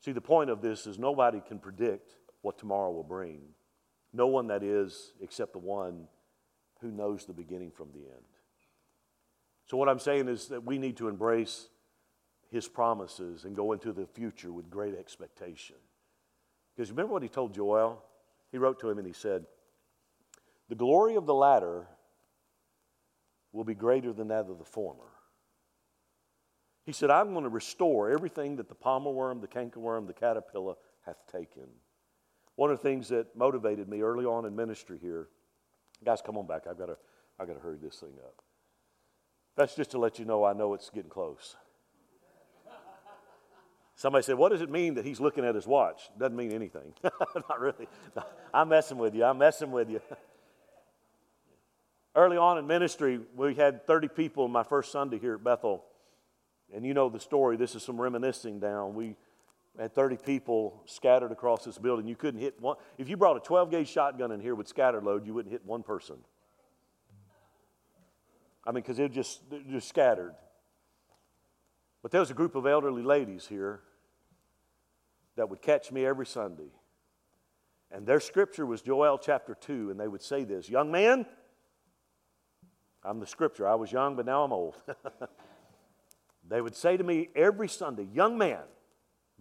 [0.00, 3.40] See, the point of this is nobody can predict what tomorrow will bring.
[4.12, 6.08] No one that is, except the one
[6.80, 8.24] who knows the beginning from the end.
[9.66, 11.68] So, what I'm saying is that we need to embrace
[12.50, 15.76] his promises and go into the future with great expectation.
[16.74, 18.02] Because remember what he told Joel?
[18.50, 19.44] He wrote to him and he said,
[20.70, 21.88] The glory of the latter
[23.52, 25.10] will be greater than that of the former.
[26.86, 30.76] He said, I'm going to restore everything that the palmer worm, the cankerworm, the caterpillar
[31.04, 31.66] hath taken.
[32.54, 35.28] One of the things that motivated me early on in ministry here,
[36.04, 36.68] guys, come on back.
[36.70, 36.96] I've got to,
[37.38, 38.40] I've got to hurry this thing up.
[39.56, 41.56] That's just to let you know I know it's getting close.
[43.96, 46.10] Somebody said, What does it mean that he's looking at his watch?
[46.16, 46.94] Doesn't mean anything.
[47.02, 47.88] Not really.
[48.54, 49.24] I'm messing with you.
[49.24, 50.00] I'm messing with you.
[52.14, 55.84] Early on in ministry, we had 30 people my first Sunday here at Bethel.
[56.74, 57.56] And you know the story.
[57.56, 58.94] This is some reminiscing down.
[58.94, 59.16] We
[59.78, 62.06] had 30 people scattered across this building.
[62.06, 62.76] You couldn't hit one.
[62.98, 65.64] If you brought a 12 gauge shotgun in here with scatter load, you wouldn't hit
[65.64, 66.16] one person.
[68.66, 70.34] I mean, because they're just, just scattered.
[72.02, 73.80] But there was a group of elderly ladies here
[75.36, 76.72] that would catch me every Sunday.
[77.90, 81.26] And their scripture was Joel chapter 2, and they would say this Young man,
[83.04, 83.66] I'm the scripture.
[83.66, 84.76] I was young, but now I'm old.
[86.48, 88.62] they would say to me every Sunday, Young man,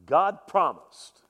[0.05, 1.21] God promised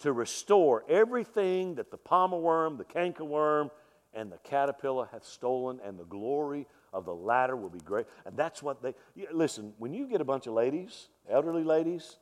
[0.00, 3.70] to restore everything that the palmer worm, the cankerworm,
[4.12, 8.06] and the caterpillar hath stolen, and the glory of the latter will be great.
[8.24, 8.94] And that's what they
[9.32, 12.18] listen, when you get a bunch of ladies, elderly ladies,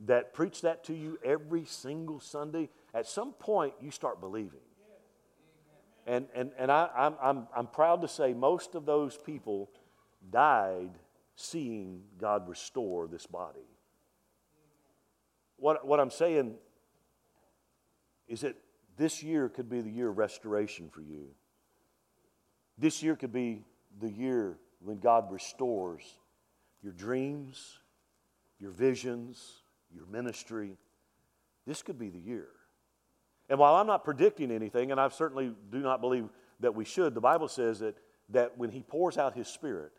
[0.00, 4.60] that preach that to you every single Sunday, at some point you start believing.
[6.06, 9.70] And, and, and I, I'm, I'm, I'm proud to say most of those people
[10.30, 10.90] died
[11.34, 13.68] seeing God restore this body.
[15.56, 16.54] What, what I'm saying
[18.28, 18.56] is that
[18.96, 21.28] this year could be the year of restoration for you.
[22.78, 23.64] This year could be
[24.00, 26.02] the year when God restores
[26.82, 27.78] your dreams,
[28.58, 29.62] your visions,
[29.94, 30.76] your ministry.
[31.66, 32.48] This could be the year.
[33.48, 36.28] And while I'm not predicting anything, and I certainly do not believe
[36.60, 37.96] that we should, the Bible says that,
[38.30, 39.92] that when He pours out His Spirit,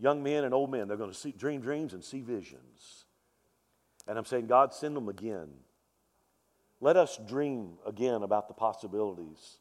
[0.00, 3.04] Young men and old men, they're going to see, dream dreams and see visions.
[4.08, 5.48] And I'm saying, God, send them again.
[6.80, 9.58] Let us dream again about the possibilities.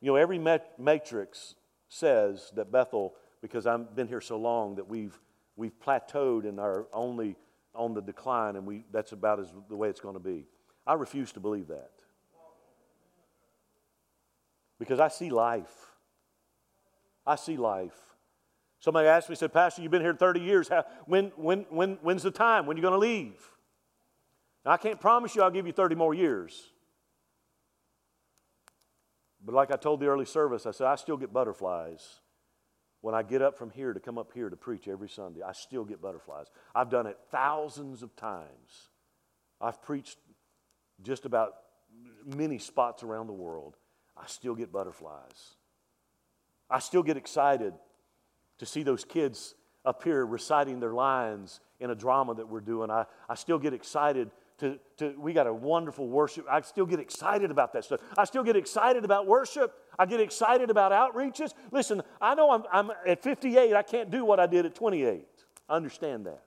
[0.00, 0.40] You know, every
[0.76, 1.54] matrix
[1.88, 5.16] says that Bethel, because I've been here so long, that we've,
[5.54, 7.36] we've plateaued and are only
[7.72, 10.46] on the decline, and we, that's about as, the way it's going to be.
[10.84, 11.90] I refuse to believe that.
[14.78, 15.74] Because I see life.
[17.26, 17.96] I see life.
[18.78, 20.68] Somebody asked me, said, Pastor, you've been here 30 years.
[20.68, 22.66] How, when, when, when, when's the time?
[22.66, 23.42] When are you going to leave?
[24.64, 26.70] Now, I can't promise you I'll give you 30 more years.
[29.44, 32.20] But like I told the early service, I said, I still get butterflies
[33.00, 35.40] when I get up from here to come up here to preach every Sunday.
[35.42, 36.46] I still get butterflies.
[36.74, 38.90] I've done it thousands of times.
[39.60, 40.18] I've preached
[41.02, 41.54] just about
[42.24, 43.76] many spots around the world.
[44.16, 45.56] I still get butterflies.
[46.70, 47.74] I still get excited
[48.58, 49.54] to see those kids
[49.84, 52.90] up here reciting their lines in a drama that we're doing.
[52.90, 56.46] I, I still get excited to, to, we got a wonderful worship.
[56.50, 58.00] I still get excited about that stuff.
[58.16, 59.74] I still get excited about worship.
[59.98, 61.52] I get excited about outreaches.
[61.70, 65.26] Listen, I know I'm, I'm at 58, I can't do what I did at 28.
[65.68, 66.42] I understand that.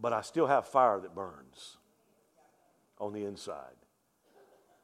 [0.00, 1.76] But I still have fire that burns
[2.98, 3.79] on the inside.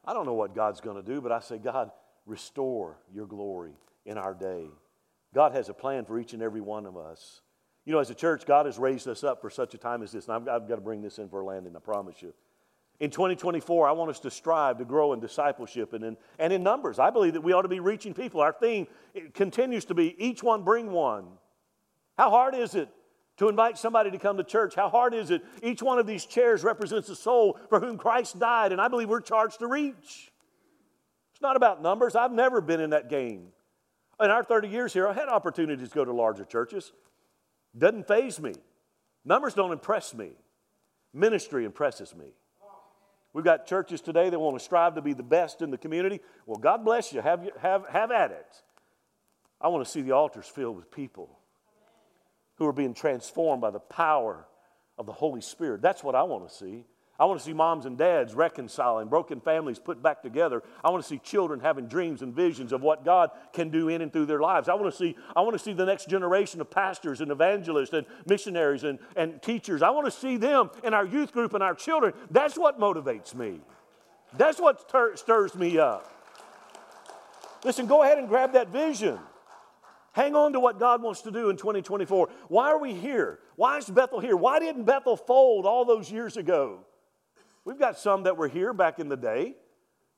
[0.06, 1.90] I don't know what God's going to do, but I say, God,
[2.26, 3.72] restore your glory
[4.04, 4.66] in our day.
[5.34, 7.40] God has a plan for each and every one of us.
[7.84, 10.12] You know, as a church, God has raised us up for such a time as
[10.12, 10.28] this.
[10.28, 12.32] And I've, I've got to bring this in for landing, I promise you.
[12.98, 16.62] In 2024, I want us to strive to grow in discipleship and in, and in
[16.62, 16.98] numbers.
[16.98, 18.40] I believe that we ought to be reaching people.
[18.40, 18.86] Our theme
[19.34, 21.26] continues to be each one bring one.
[22.16, 22.88] How hard is it
[23.36, 24.74] to invite somebody to come to church?
[24.74, 25.42] How hard is it?
[25.62, 29.08] Each one of these chairs represents a soul for whom Christ died, and I believe
[29.08, 30.32] we're charged to reach.
[31.32, 32.16] It's not about numbers.
[32.16, 33.48] I've never been in that game.
[34.20, 36.92] In our 30 years here, I had opportunities to go to larger churches.
[37.76, 38.54] Doesn't faze me.
[39.24, 40.30] Numbers don't impress me.
[41.12, 42.26] Ministry impresses me.
[43.34, 46.20] We've got churches today that want to strive to be the best in the community.
[46.46, 47.20] Well, God bless you.
[47.20, 48.62] Have, have, have at it.
[49.60, 51.35] I want to see the altars filled with people
[52.56, 54.46] who are being transformed by the power
[54.98, 55.82] of the Holy Spirit.
[55.82, 56.84] That's what I want to see.
[57.18, 60.62] I want to see moms and dads reconciling, broken families put back together.
[60.84, 64.02] I want to see children having dreams and visions of what God can do in
[64.02, 64.68] and through their lives.
[64.68, 67.94] I want to see, I want to see the next generation of pastors and evangelists
[67.94, 69.80] and missionaries and, and teachers.
[69.80, 72.12] I want to see them in our youth group and our children.
[72.30, 73.60] That's what motivates me.
[74.36, 76.12] That's what stir, stirs me up.
[77.64, 79.18] Listen, go ahead and grab that vision.
[80.16, 82.30] Hang on to what God wants to do in 2024.
[82.48, 83.38] Why are we here?
[83.56, 84.34] Why is Bethel here?
[84.34, 86.78] Why didn't Bethel fold all those years ago?
[87.66, 89.56] We've got some that were here back in the day.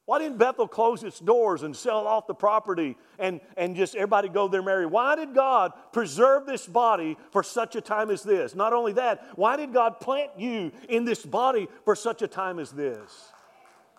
[0.05, 4.29] Why didn't Bethel close its doors and sell off the property and, and just everybody
[4.29, 4.87] go there marry?
[4.87, 8.55] Why did God preserve this body for such a time as this?
[8.55, 12.61] Not only that, why did God plant you in this body for such a time
[12.61, 13.33] as this?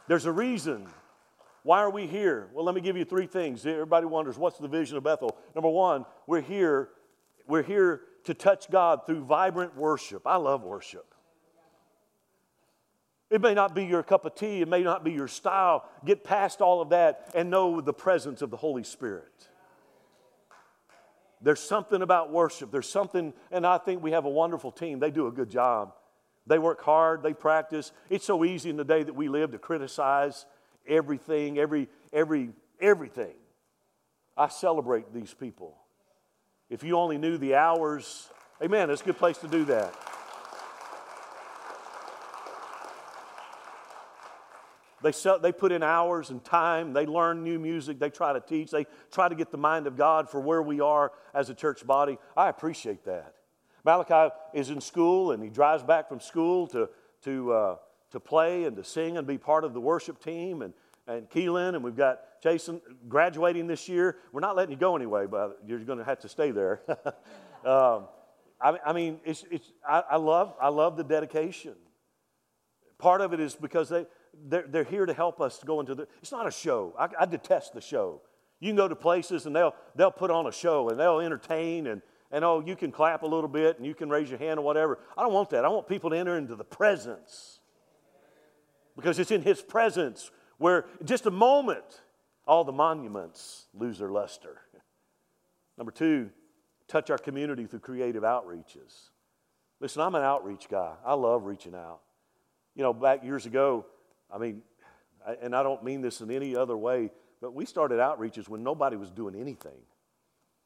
[0.07, 0.87] There's a reason.
[1.63, 2.49] Why are we here?
[2.53, 3.65] Well, let me give you three things.
[3.65, 5.37] Everybody wonders what's the vision of Bethel?
[5.55, 6.89] Number one, we're here,
[7.47, 10.25] we're here to touch God through vibrant worship.
[10.25, 11.13] I love worship.
[13.29, 15.87] It may not be your cup of tea, it may not be your style.
[16.03, 19.49] Get past all of that and know the presence of the Holy Spirit.
[21.41, 22.71] There's something about worship.
[22.71, 24.99] There's something, and I think we have a wonderful team.
[24.99, 25.93] They do a good job.
[26.47, 27.91] They work hard, they practice.
[28.09, 30.45] It's so easy in the day that we live to criticize
[30.89, 32.49] everything, every, every,
[32.81, 33.35] everything.
[34.35, 35.77] I celebrate these people.
[36.69, 38.29] If you only knew the hours,
[38.61, 39.93] amen, it's a good place to do that.
[45.01, 46.93] They, sell, they put in hours and time.
[46.93, 47.99] They learn new music.
[47.99, 48.69] They try to teach.
[48.69, 51.87] They try to get the mind of God for where we are as a church
[51.87, 52.17] body.
[52.35, 53.35] I appreciate that.
[53.85, 56.89] Malachi is in school and he drives back from school to,
[57.23, 57.75] to, uh,
[58.11, 60.61] to play and to sing and be part of the worship team.
[60.61, 60.73] And,
[61.07, 64.17] and Keelan, and we've got Jason graduating this year.
[64.31, 66.81] We're not letting you go anyway, but you're going to have to stay there.
[67.65, 68.07] um,
[68.61, 71.75] I, I, mean, it's, it's, I, I, love, I love the dedication.
[72.97, 74.05] Part of it is because they,
[74.47, 76.07] they're, they're here to help us go into the.
[76.21, 76.93] It's not a show.
[76.99, 78.21] I, I detest the show.
[78.59, 81.87] You can go to places and they'll, they'll put on a show and they'll entertain
[81.87, 82.01] and,
[82.31, 84.63] and oh, you can clap a little bit and you can raise your hand or
[84.63, 84.99] whatever.
[85.17, 85.63] I don't want that.
[85.63, 87.58] I want people to enter into the presence
[88.99, 92.01] because it's in His presence where just a moment
[92.45, 94.61] all the monuments lose their luster.
[95.77, 96.29] Number two,
[96.87, 99.09] touch our community through creative outreaches.
[99.79, 100.93] Listen, I'm an outreach guy.
[101.05, 102.01] I love reaching out.
[102.75, 103.85] You know, back years ago,
[104.33, 104.61] I mean,
[105.41, 108.97] and I don't mean this in any other way, but we started outreaches when nobody
[108.97, 109.79] was doing anything.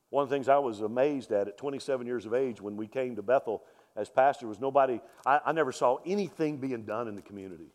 [0.10, 2.88] One of the things I was amazed at at 27 years of age when we
[2.88, 3.64] came to Bethel
[3.96, 7.72] as pastor was nobody, I, I never saw anything being done in the community.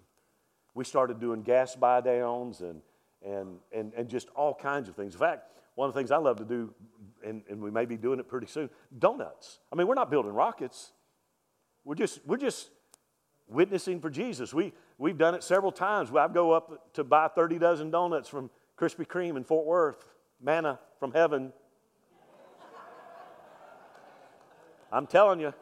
[0.75, 2.81] We started doing gas buy downs and,
[3.25, 5.15] and, and, and just all kinds of things.
[5.15, 5.45] In fact,
[5.75, 6.75] one of the things I love to do,
[7.25, 9.61] and, and we may be doing it pretty soon, donuts.
[9.73, 10.93] I mean, we're not building rockets.
[11.85, 12.71] We're just, we're just
[13.49, 14.53] witnessing for Jesus.
[14.53, 16.11] We, we've done it several times.
[16.15, 20.05] I go up to buy 30 dozen donuts from Krispy Kreme in Fort Worth,
[20.41, 21.53] manna from heaven.
[24.91, 25.53] I'm telling you,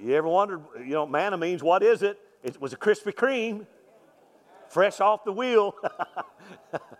[0.00, 2.18] you ever wondered, you know, manna means what is it?
[2.42, 3.66] It was a Krispy Kreme,
[4.72, 5.74] fresh off the wheel.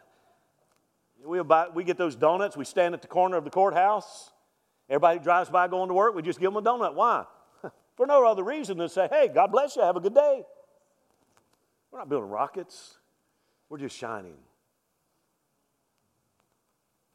[1.25, 4.31] we, buy, we get those donuts, we stand at the corner of the courthouse.
[4.89, 6.95] Everybody drives by going to work, we just give them a donut.
[6.95, 7.25] Why?
[7.97, 10.43] For no other reason than to say, hey, God bless you, have a good day.
[11.91, 12.99] We're not building rockets,
[13.69, 14.37] we're just shining.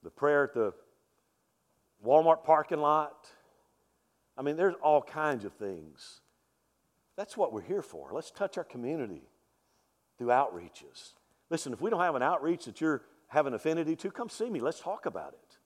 [0.03, 0.74] The prayer at the
[2.05, 3.28] Walmart parking lot.
[4.38, 6.22] I mean, there's all kinds of things.
[7.16, 8.12] That's what we're here for.
[8.14, 9.24] Let's touch our community
[10.18, 11.13] through outreaches.
[11.49, 14.59] Listen, if we don't have an outreach that you're having affinity to, come see me.
[14.59, 15.57] Let's talk about it.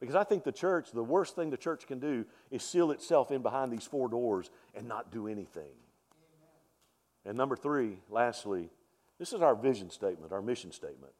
[0.00, 3.30] Because I think the church, the worst thing the church can do is seal itself
[3.30, 5.62] in behind these four doors and not do anything.
[5.62, 7.24] Amen.
[7.24, 8.70] And number three, lastly,
[9.18, 11.12] this is our vision statement, our mission statement.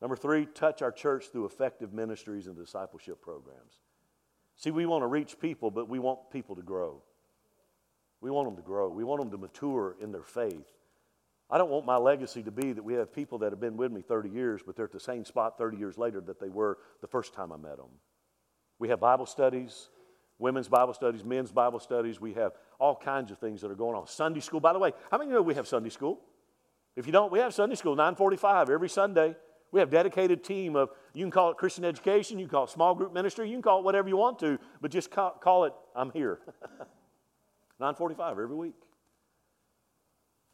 [0.00, 3.80] Number three, touch our church through effective ministries and discipleship programs.
[4.56, 7.02] See, we want to reach people, but we want people to grow.
[8.20, 8.88] We want them to grow.
[8.88, 10.75] We want them to mature in their faith.
[11.48, 13.92] I don't want my legacy to be that we have people that have been with
[13.92, 16.78] me 30 years, but they're at the same spot 30 years later that they were
[17.00, 17.90] the first time I met them.
[18.80, 19.88] We have Bible studies,
[20.38, 22.20] women's Bible studies, men's Bible studies.
[22.20, 24.08] We have all kinds of things that are going on.
[24.08, 26.20] Sunday school, by the way, how many know we have Sunday school?
[26.96, 29.36] If you don't, we have Sunday school, 945 every Sunday.
[29.70, 32.70] We have dedicated team of, you can call it Christian education, you can call it
[32.70, 35.64] small group ministry, you can call it whatever you want to, but just call, call
[35.64, 36.40] it, I'm here.
[37.78, 38.85] 945 every week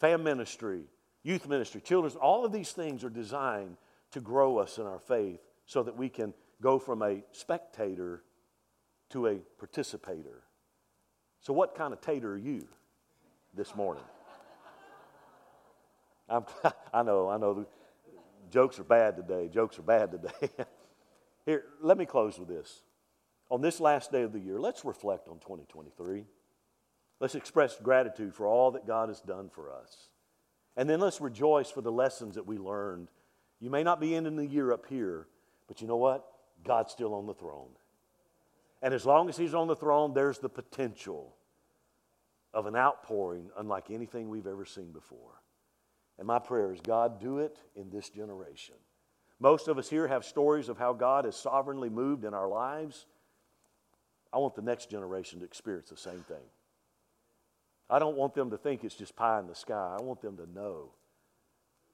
[0.03, 0.82] fam ministry,
[1.22, 3.76] youth ministry, children's, all of these things are designed
[4.11, 8.24] to grow us in our faith so that we can go from a spectator
[9.11, 10.42] to a participator.
[11.40, 12.66] So, what kind of tater are you
[13.55, 14.03] this morning?
[16.28, 16.46] I'm,
[16.92, 17.64] I know, I know.
[18.50, 19.48] Jokes are bad today.
[19.48, 20.50] Jokes are bad today.
[21.46, 22.82] Here, let me close with this.
[23.50, 26.24] On this last day of the year, let's reflect on 2023.
[27.23, 30.09] Let's express gratitude for all that God has done for us.
[30.77, 33.07] And then let's rejoice for the lessons that we learned.
[33.61, 35.29] You may not be ending the year up here,
[35.68, 36.27] but you know what?
[36.64, 37.68] God's still on the throne.
[38.83, 41.37] And as long as He's on the throne, there's the potential
[42.53, 45.41] of an outpouring unlike anything we've ever seen before.
[46.18, 48.75] And my prayer is God, do it in this generation.
[49.39, 53.07] Most of us here have stories of how God has sovereignly moved in our lives.
[54.33, 56.43] I want the next generation to experience the same thing.
[57.93, 59.97] I don't want them to think it's just pie in the sky.
[59.99, 60.93] I want them to know.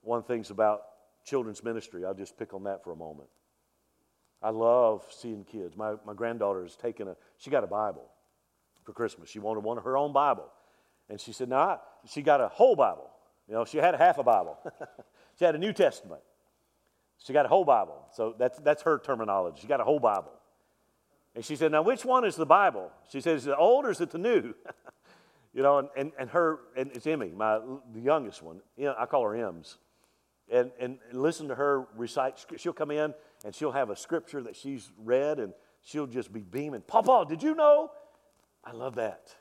[0.03, 0.83] One things about
[1.25, 3.29] children's ministry, I'll just pick on that for a moment.
[4.41, 5.77] I love seeing kids.
[5.77, 8.09] My, my granddaughter has taken a, she got a Bible
[8.85, 9.29] for Christmas.
[9.29, 10.49] She wanted one of her own Bible.
[11.11, 13.11] And she said, no, she got a whole Bible.
[13.49, 14.57] You know, she had half a Bible.
[15.39, 16.21] she had a New Testament.
[17.19, 18.07] She got a whole Bible.
[18.15, 19.63] So that's, that's her terminology.
[19.63, 20.33] She got a whole Bible.
[21.35, 22.93] And she said, now which one is the Bible?
[23.11, 24.55] She it the old or is it the new?
[25.59, 27.59] You know, and, and, and her, and it's Emmy, my,
[27.93, 28.61] the youngest one.
[28.77, 29.79] You know, I call her Ems.
[30.49, 32.39] And, and listen to her recite.
[32.59, 33.13] She'll come in
[33.45, 35.53] and she'll have a scripture that she's read and
[35.83, 36.83] she'll just be beaming.
[36.83, 37.91] Papa, did you know?
[38.63, 39.35] I love that.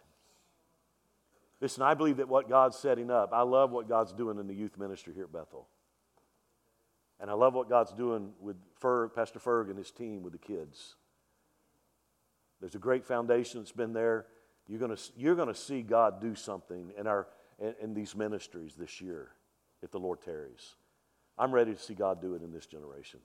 [1.62, 4.56] Listen, I believe that what God's setting up, I love what God's doing in the
[4.56, 5.68] youth ministry here at Bethel.
[7.20, 10.40] And I love what God's doing with Ferg, Pastor Ferg and his team with the
[10.40, 10.96] kids.
[12.60, 14.26] There's a great foundation that's been there.
[14.68, 17.28] You're going to, you're going to see God do something in, our,
[17.60, 19.30] in, in these ministries this year
[19.82, 20.76] if the Lord tarries.
[21.38, 23.20] I'm ready to see God do it in this generation.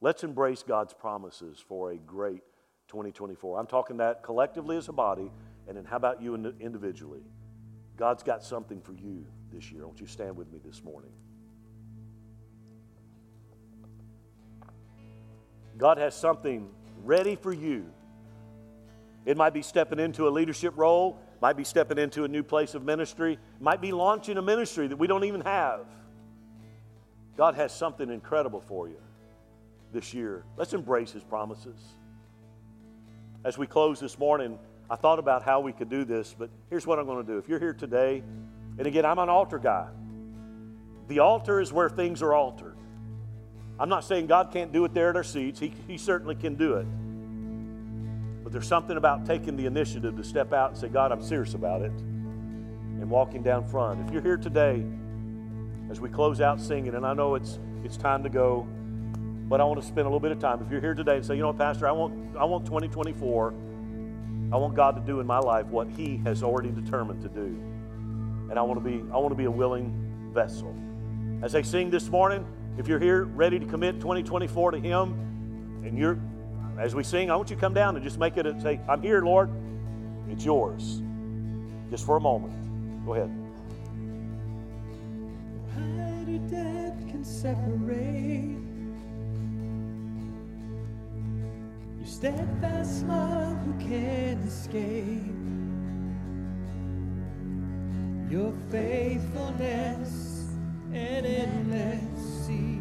[0.00, 2.42] Let's embrace God's promises for a great
[2.88, 3.58] 2024.
[3.58, 5.30] I'm talking that collectively as a body,
[5.66, 7.22] and then how about you individually?
[7.96, 9.84] God's got something for you this year.
[9.84, 11.10] Won't you stand with me this morning?
[15.76, 16.70] God has something
[17.04, 17.86] ready for you
[19.28, 22.74] it might be stepping into a leadership role, might be stepping into a new place
[22.74, 25.80] of ministry, might be launching a ministry that we don't even have.
[27.36, 28.96] God has something incredible for you
[29.92, 30.44] this year.
[30.56, 31.78] Let's embrace His promises.
[33.44, 34.58] As we close this morning,
[34.88, 37.36] I thought about how we could do this, but here's what I'm going to do.
[37.36, 38.22] If you're here today,
[38.78, 39.88] and again, I'm an altar guy,
[41.08, 42.78] the altar is where things are altered.
[43.78, 46.54] I'm not saying God can't do it there at our seats, He, he certainly can
[46.54, 46.86] do it.
[48.48, 51.52] But there's something about taking the initiative to step out and say, God, I'm serious
[51.52, 54.00] about it, and walking down front.
[54.06, 54.86] If you're here today,
[55.90, 58.66] as we close out singing, and I know it's it's time to go,
[59.50, 60.62] but I want to spend a little bit of time.
[60.64, 63.52] If you're here today and say, you know what, Pastor, I want I want 2024.
[64.50, 67.54] I want God to do in my life what He has already determined to do.
[68.48, 70.74] And I want to be, I want to be a willing vessel.
[71.42, 72.46] As they sing this morning,
[72.78, 76.18] if you're here ready to commit 2024 to Him, and you're,
[76.78, 78.80] as we sing, I want you to come down and just make it and say,
[78.88, 79.50] I'm here, Lord.
[80.28, 81.02] It's yours.
[81.90, 82.54] Just for a moment.
[83.04, 83.30] Go ahead.
[87.18, 88.56] can separate
[91.96, 95.34] your steadfast love who can't escape
[98.30, 100.52] your faithfulness
[100.92, 102.77] and endless sea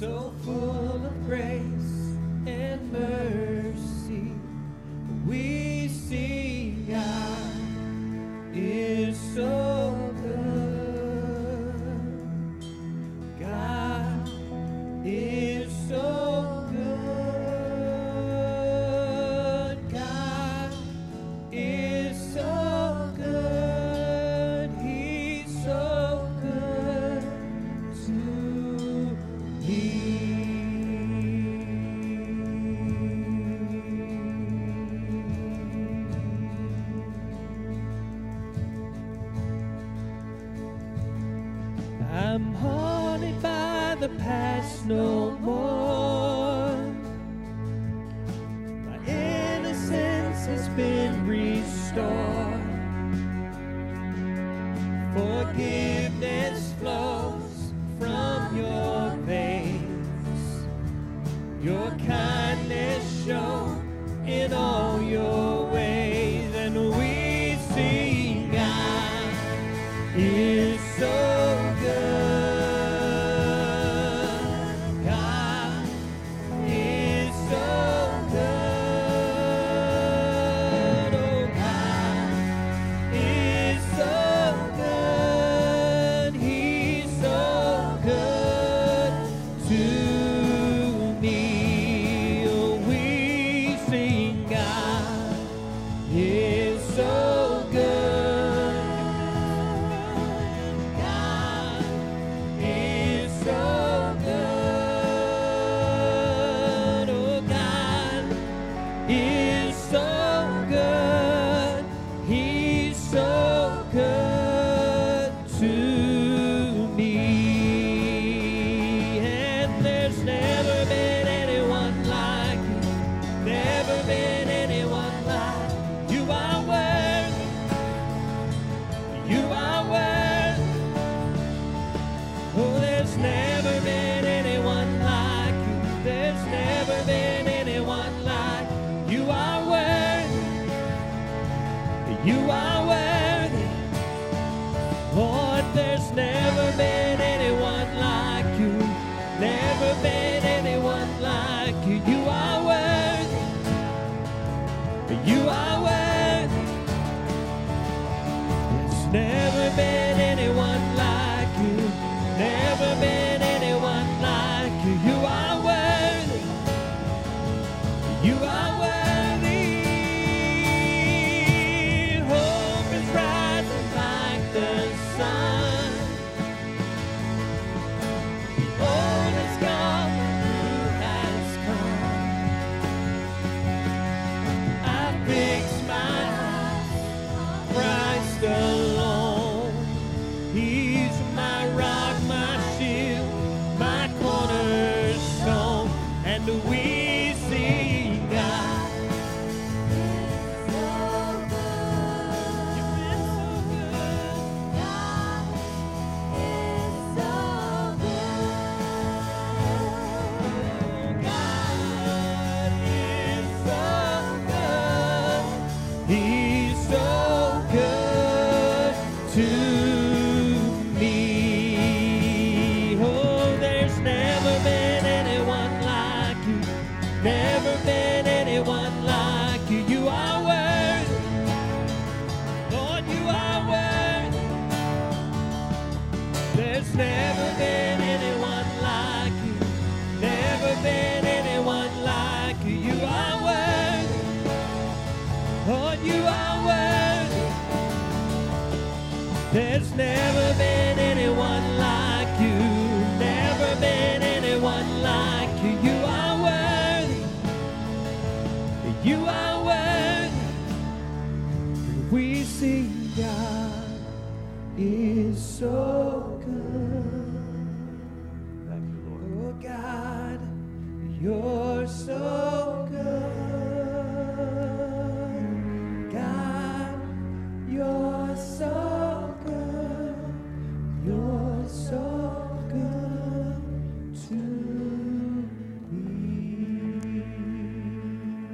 [0.00, 4.32] so full of grace and mercy.
[5.26, 7.52] We see God
[8.54, 11.74] is so good.
[13.38, 14.30] God
[15.04, 16.29] is so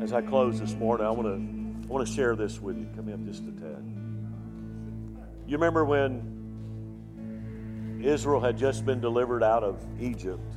[0.06, 1.32] As I close this morning, I want to
[1.88, 2.86] I want to share this with you.
[2.94, 3.82] Come up just a tad.
[5.48, 6.22] You remember when
[8.04, 10.54] Israel had just been delivered out of Egypt?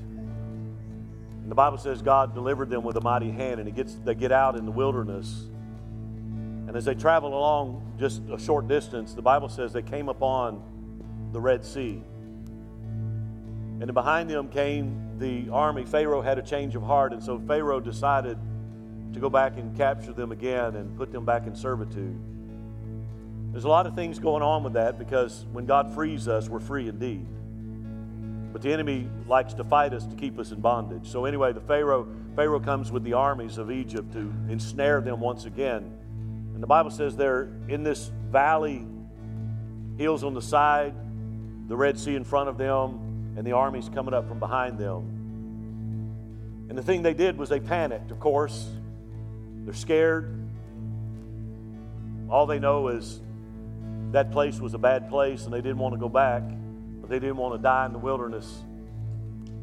[1.42, 4.14] And the Bible says God delivered them with a mighty hand, and it gets, they
[4.14, 5.48] get out in the wilderness.
[6.68, 10.62] And as they travel along just a short distance, the Bible says they came upon
[11.32, 12.04] the Red Sea.
[13.82, 15.86] And behind them came the army.
[15.86, 18.38] Pharaoh had a change of heart, and so Pharaoh decided
[19.14, 22.20] to go back and capture them again and put them back in servitude.
[23.52, 26.60] There's a lot of things going on with that because when God frees us, we're
[26.60, 27.26] free indeed.
[28.54, 31.08] But the enemy likes to fight us to keep us in bondage.
[31.08, 35.46] So anyway, the Pharaoh Pharaoh comes with the armies of Egypt to ensnare them once
[35.46, 35.92] again.
[36.54, 38.86] And the Bible says they're in this valley,
[39.98, 40.94] hills on the side,
[41.68, 45.18] the Red Sea in front of them, and the armies coming up from behind them.
[46.70, 48.70] And the thing they did was they panicked, of course.
[49.70, 50.50] They're scared.
[52.28, 53.22] All they know is
[54.14, 56.42] that place was a bad place and they didn't want to go back,
[57.00, 58.64] but they didn't want to die in the wilderness.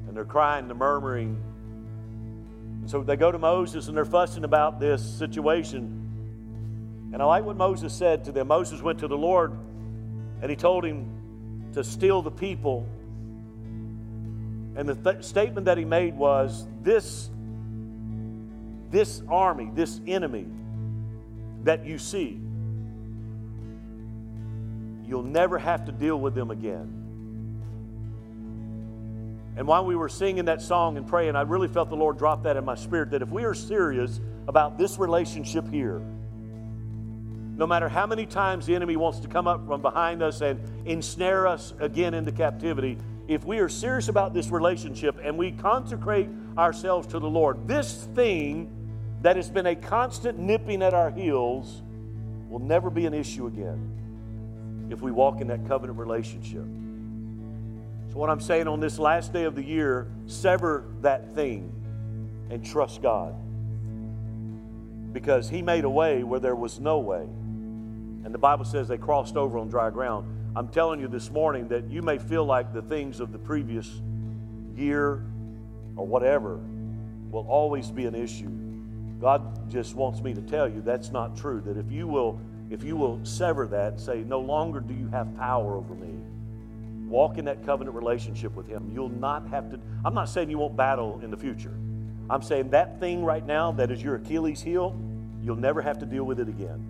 [0.06, 1.42] And they're crying, they're murmuring.
[2.82, 7.10] And so they go to Moses and they're fussing about this situation.
[7.12, 8.46] And I like what Moses said to them.
[8.46, 9.58] Moses went to the Lord
[10.40, 11.10] and he told him
[11.72, 12.86] to steal the people.
[14.76, 17.28] And the th- statement that he made was this,
[18.96, 20.46] this army, this enemy
[21.64, 22.40] that you see,
[25.06, 26.90] you'll never have to deal with them again.
[29.58, 32.44] And while we were singing that song and praying, I really felt the Lord drop
[32.44, 34.18] that in my spirit that if we are serious
[34.48, 36.00] about this relationship here,
[37.58, 40.58] no matter how many times the enemy wants to come up from behind us and
[40.86, 42.96] ensnare us again into captivity,
[43.28, 48.08] if we are serious about this relationship and we consecrate ourselves to the Lord, this
[48.14, 48.72] thing
[49.26, 51.82] that has been a constant nipping at our heels
[52.48, 56.62] will never be an issue again if we walk in that covenant relationship.
[58.12, 61.72] So, what I'm saying on this last day of the year, sever that thing
[62.50, 63.34] and trust God.
[65.12, 67.22] Because He made a way where there was no way.
[67.22, 70.52] And the Bible says they crossed over on dry ground.
[70.54, 73.90] I'm telling you this morning that you may feel like the things of the previous
[74.76, 75.24] year
[75.96, 76.60] or whatever
[77.32, 78.65] will always be an issue.
[79.20, 81.60] God just wants me to tell you that's not true.
[81.60, 82.40] That if you will
[82.70, 86.14] if you will sever that say, No longer do you have power over me,
[87.08, 88.90] walk in that covenant relationship with Him.
[88.92, 89.80] You'll not have to.
[90.04, 91.74] I'm not saying you won't battle in the future.
[92.28, 94.98] I'm saying that thing right now that is your Achilles heel,
[95.42, 96.84] you'll never have to deal with it again.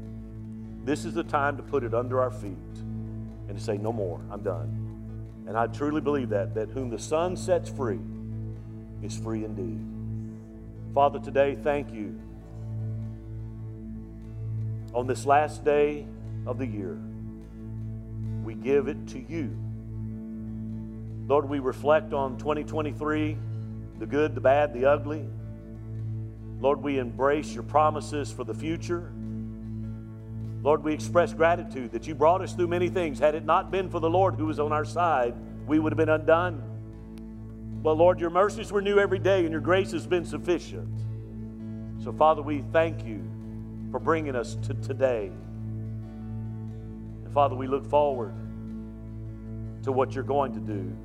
[0.85, 2.57] This is the time to put it under our feet
[3.49, 4.83] and to say, No more, I'm done.
[5.47, 8.01] And I truly believe that, that whom the Son sets free
[9.03, 9.95] is free indeed.
[10.97, 12.18] Father, today, thank you
[14.94, 16.07] on this last day
[16.47, 16.99] of the year,
[18.42, 19.55] we give it to you.
[21.28, 23.36] Lord, we reflect on 2023,
[23.99, 25.26] the good, the bad, the ugly.
[26.61, 29.12] Lord, we embrace your promises for the future.
[30.62, 33.18] Lord, we express gratitude that you brought us through many things.
[33.18, 35.34] Had it not been for the Lord who was on our side,
[35.66, 36.76] we would have been undone.
[37.87, 40.89] But Lord, your mercies were new every day and your grace has been sufficient.
[42.03, 43.22] So, Father, we thank you
[43.93, 45.30] for bringing us to today.
[47.24, 48.34] And Father, we look forward
[49.84, 50.97] to what you're going to do.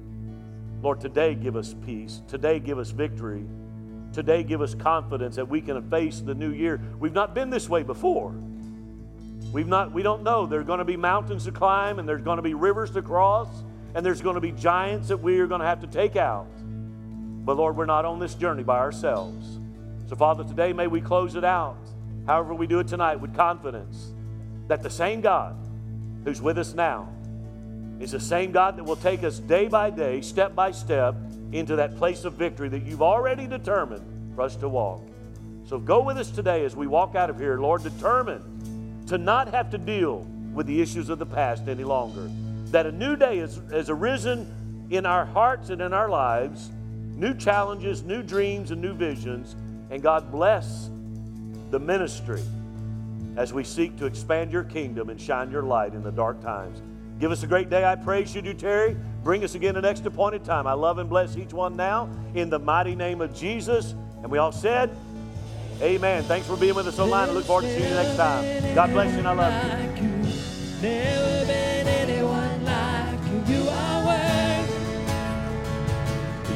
[0.82, 2.24] Lord, today give us peace.
[2.28, 3.46] Today give us victory.
[4.12, 6.82] Today give us confidence that we can face the new year.
[7.00, 8.34] We've not been this way before.
[9.54, 10.48] We've not, we don't know.
[10.48, 13.04] There are going to be mountains to climb, and there's going to be rivers to
[13.04, 13.50] cross,
[13.94, 16.48] and there's going to be giants that we are going to have to take out.
[17.52, 19.60] But Lord, we're not on this journey by ourselves.
[20.08, 21.76] So, Father, today may we close it out
[22.26, 24.14] however we do it tonight, with confidence
[24.70, 25.58] that the same God
[26.24, 27.10] who's with us now
[28.00, 31.14] is the same God that will take us day by day, step by step,
[31.52, 35.02] into that place of victory that you've already determined for us to walk.
[35.66, 39.50] So go with us today as we walk out of here, Lord, determined to not
[39.50, 40.20] have to deal
[40.54, 42.32] with the issues of the past any longer.
[42.68, 46.72] That a new day has, has arisen in our hearts and in our lives,
[47.16, 49.56] new challenges, new dreams, and new visions.
[49.90, 50.90] And God bless
[51.70, 52.42] the ministry
[53.38, 56.82] as we seek to expand your kingdom and shine your light in the dark times.
[57.20, 57.86] Give us a great day.
[57.86, 58.98] I praise you, do Terry.
[59.24, 60.66] Bring us again the next appointed time.
[60.66, 62.10] I love and bless each one now.
[62.34, 64.96] In the mighty name of Jesus, And we all said,
[65.82, 66.24] Amen.
[66.26, 67.30] Thanks for being with us online.
[67.30, 68.76] I look forward to seeing you next time.
[68.76, 69.98] God bless you and I love
[71.64, 71.71] you.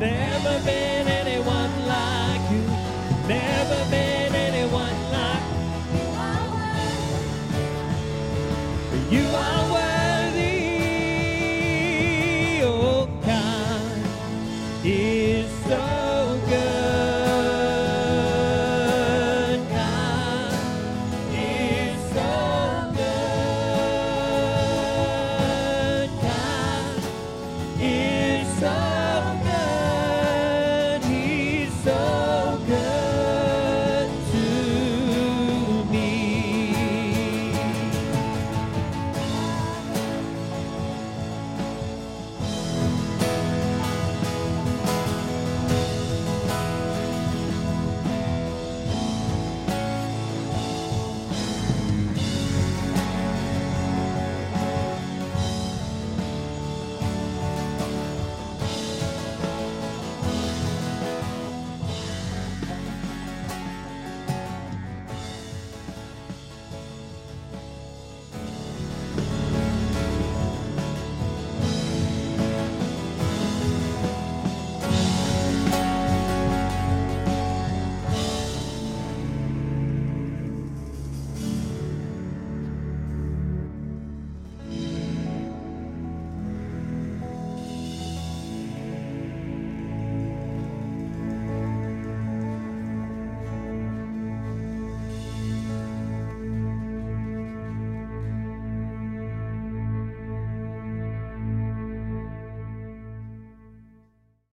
[0.00, 0.33] You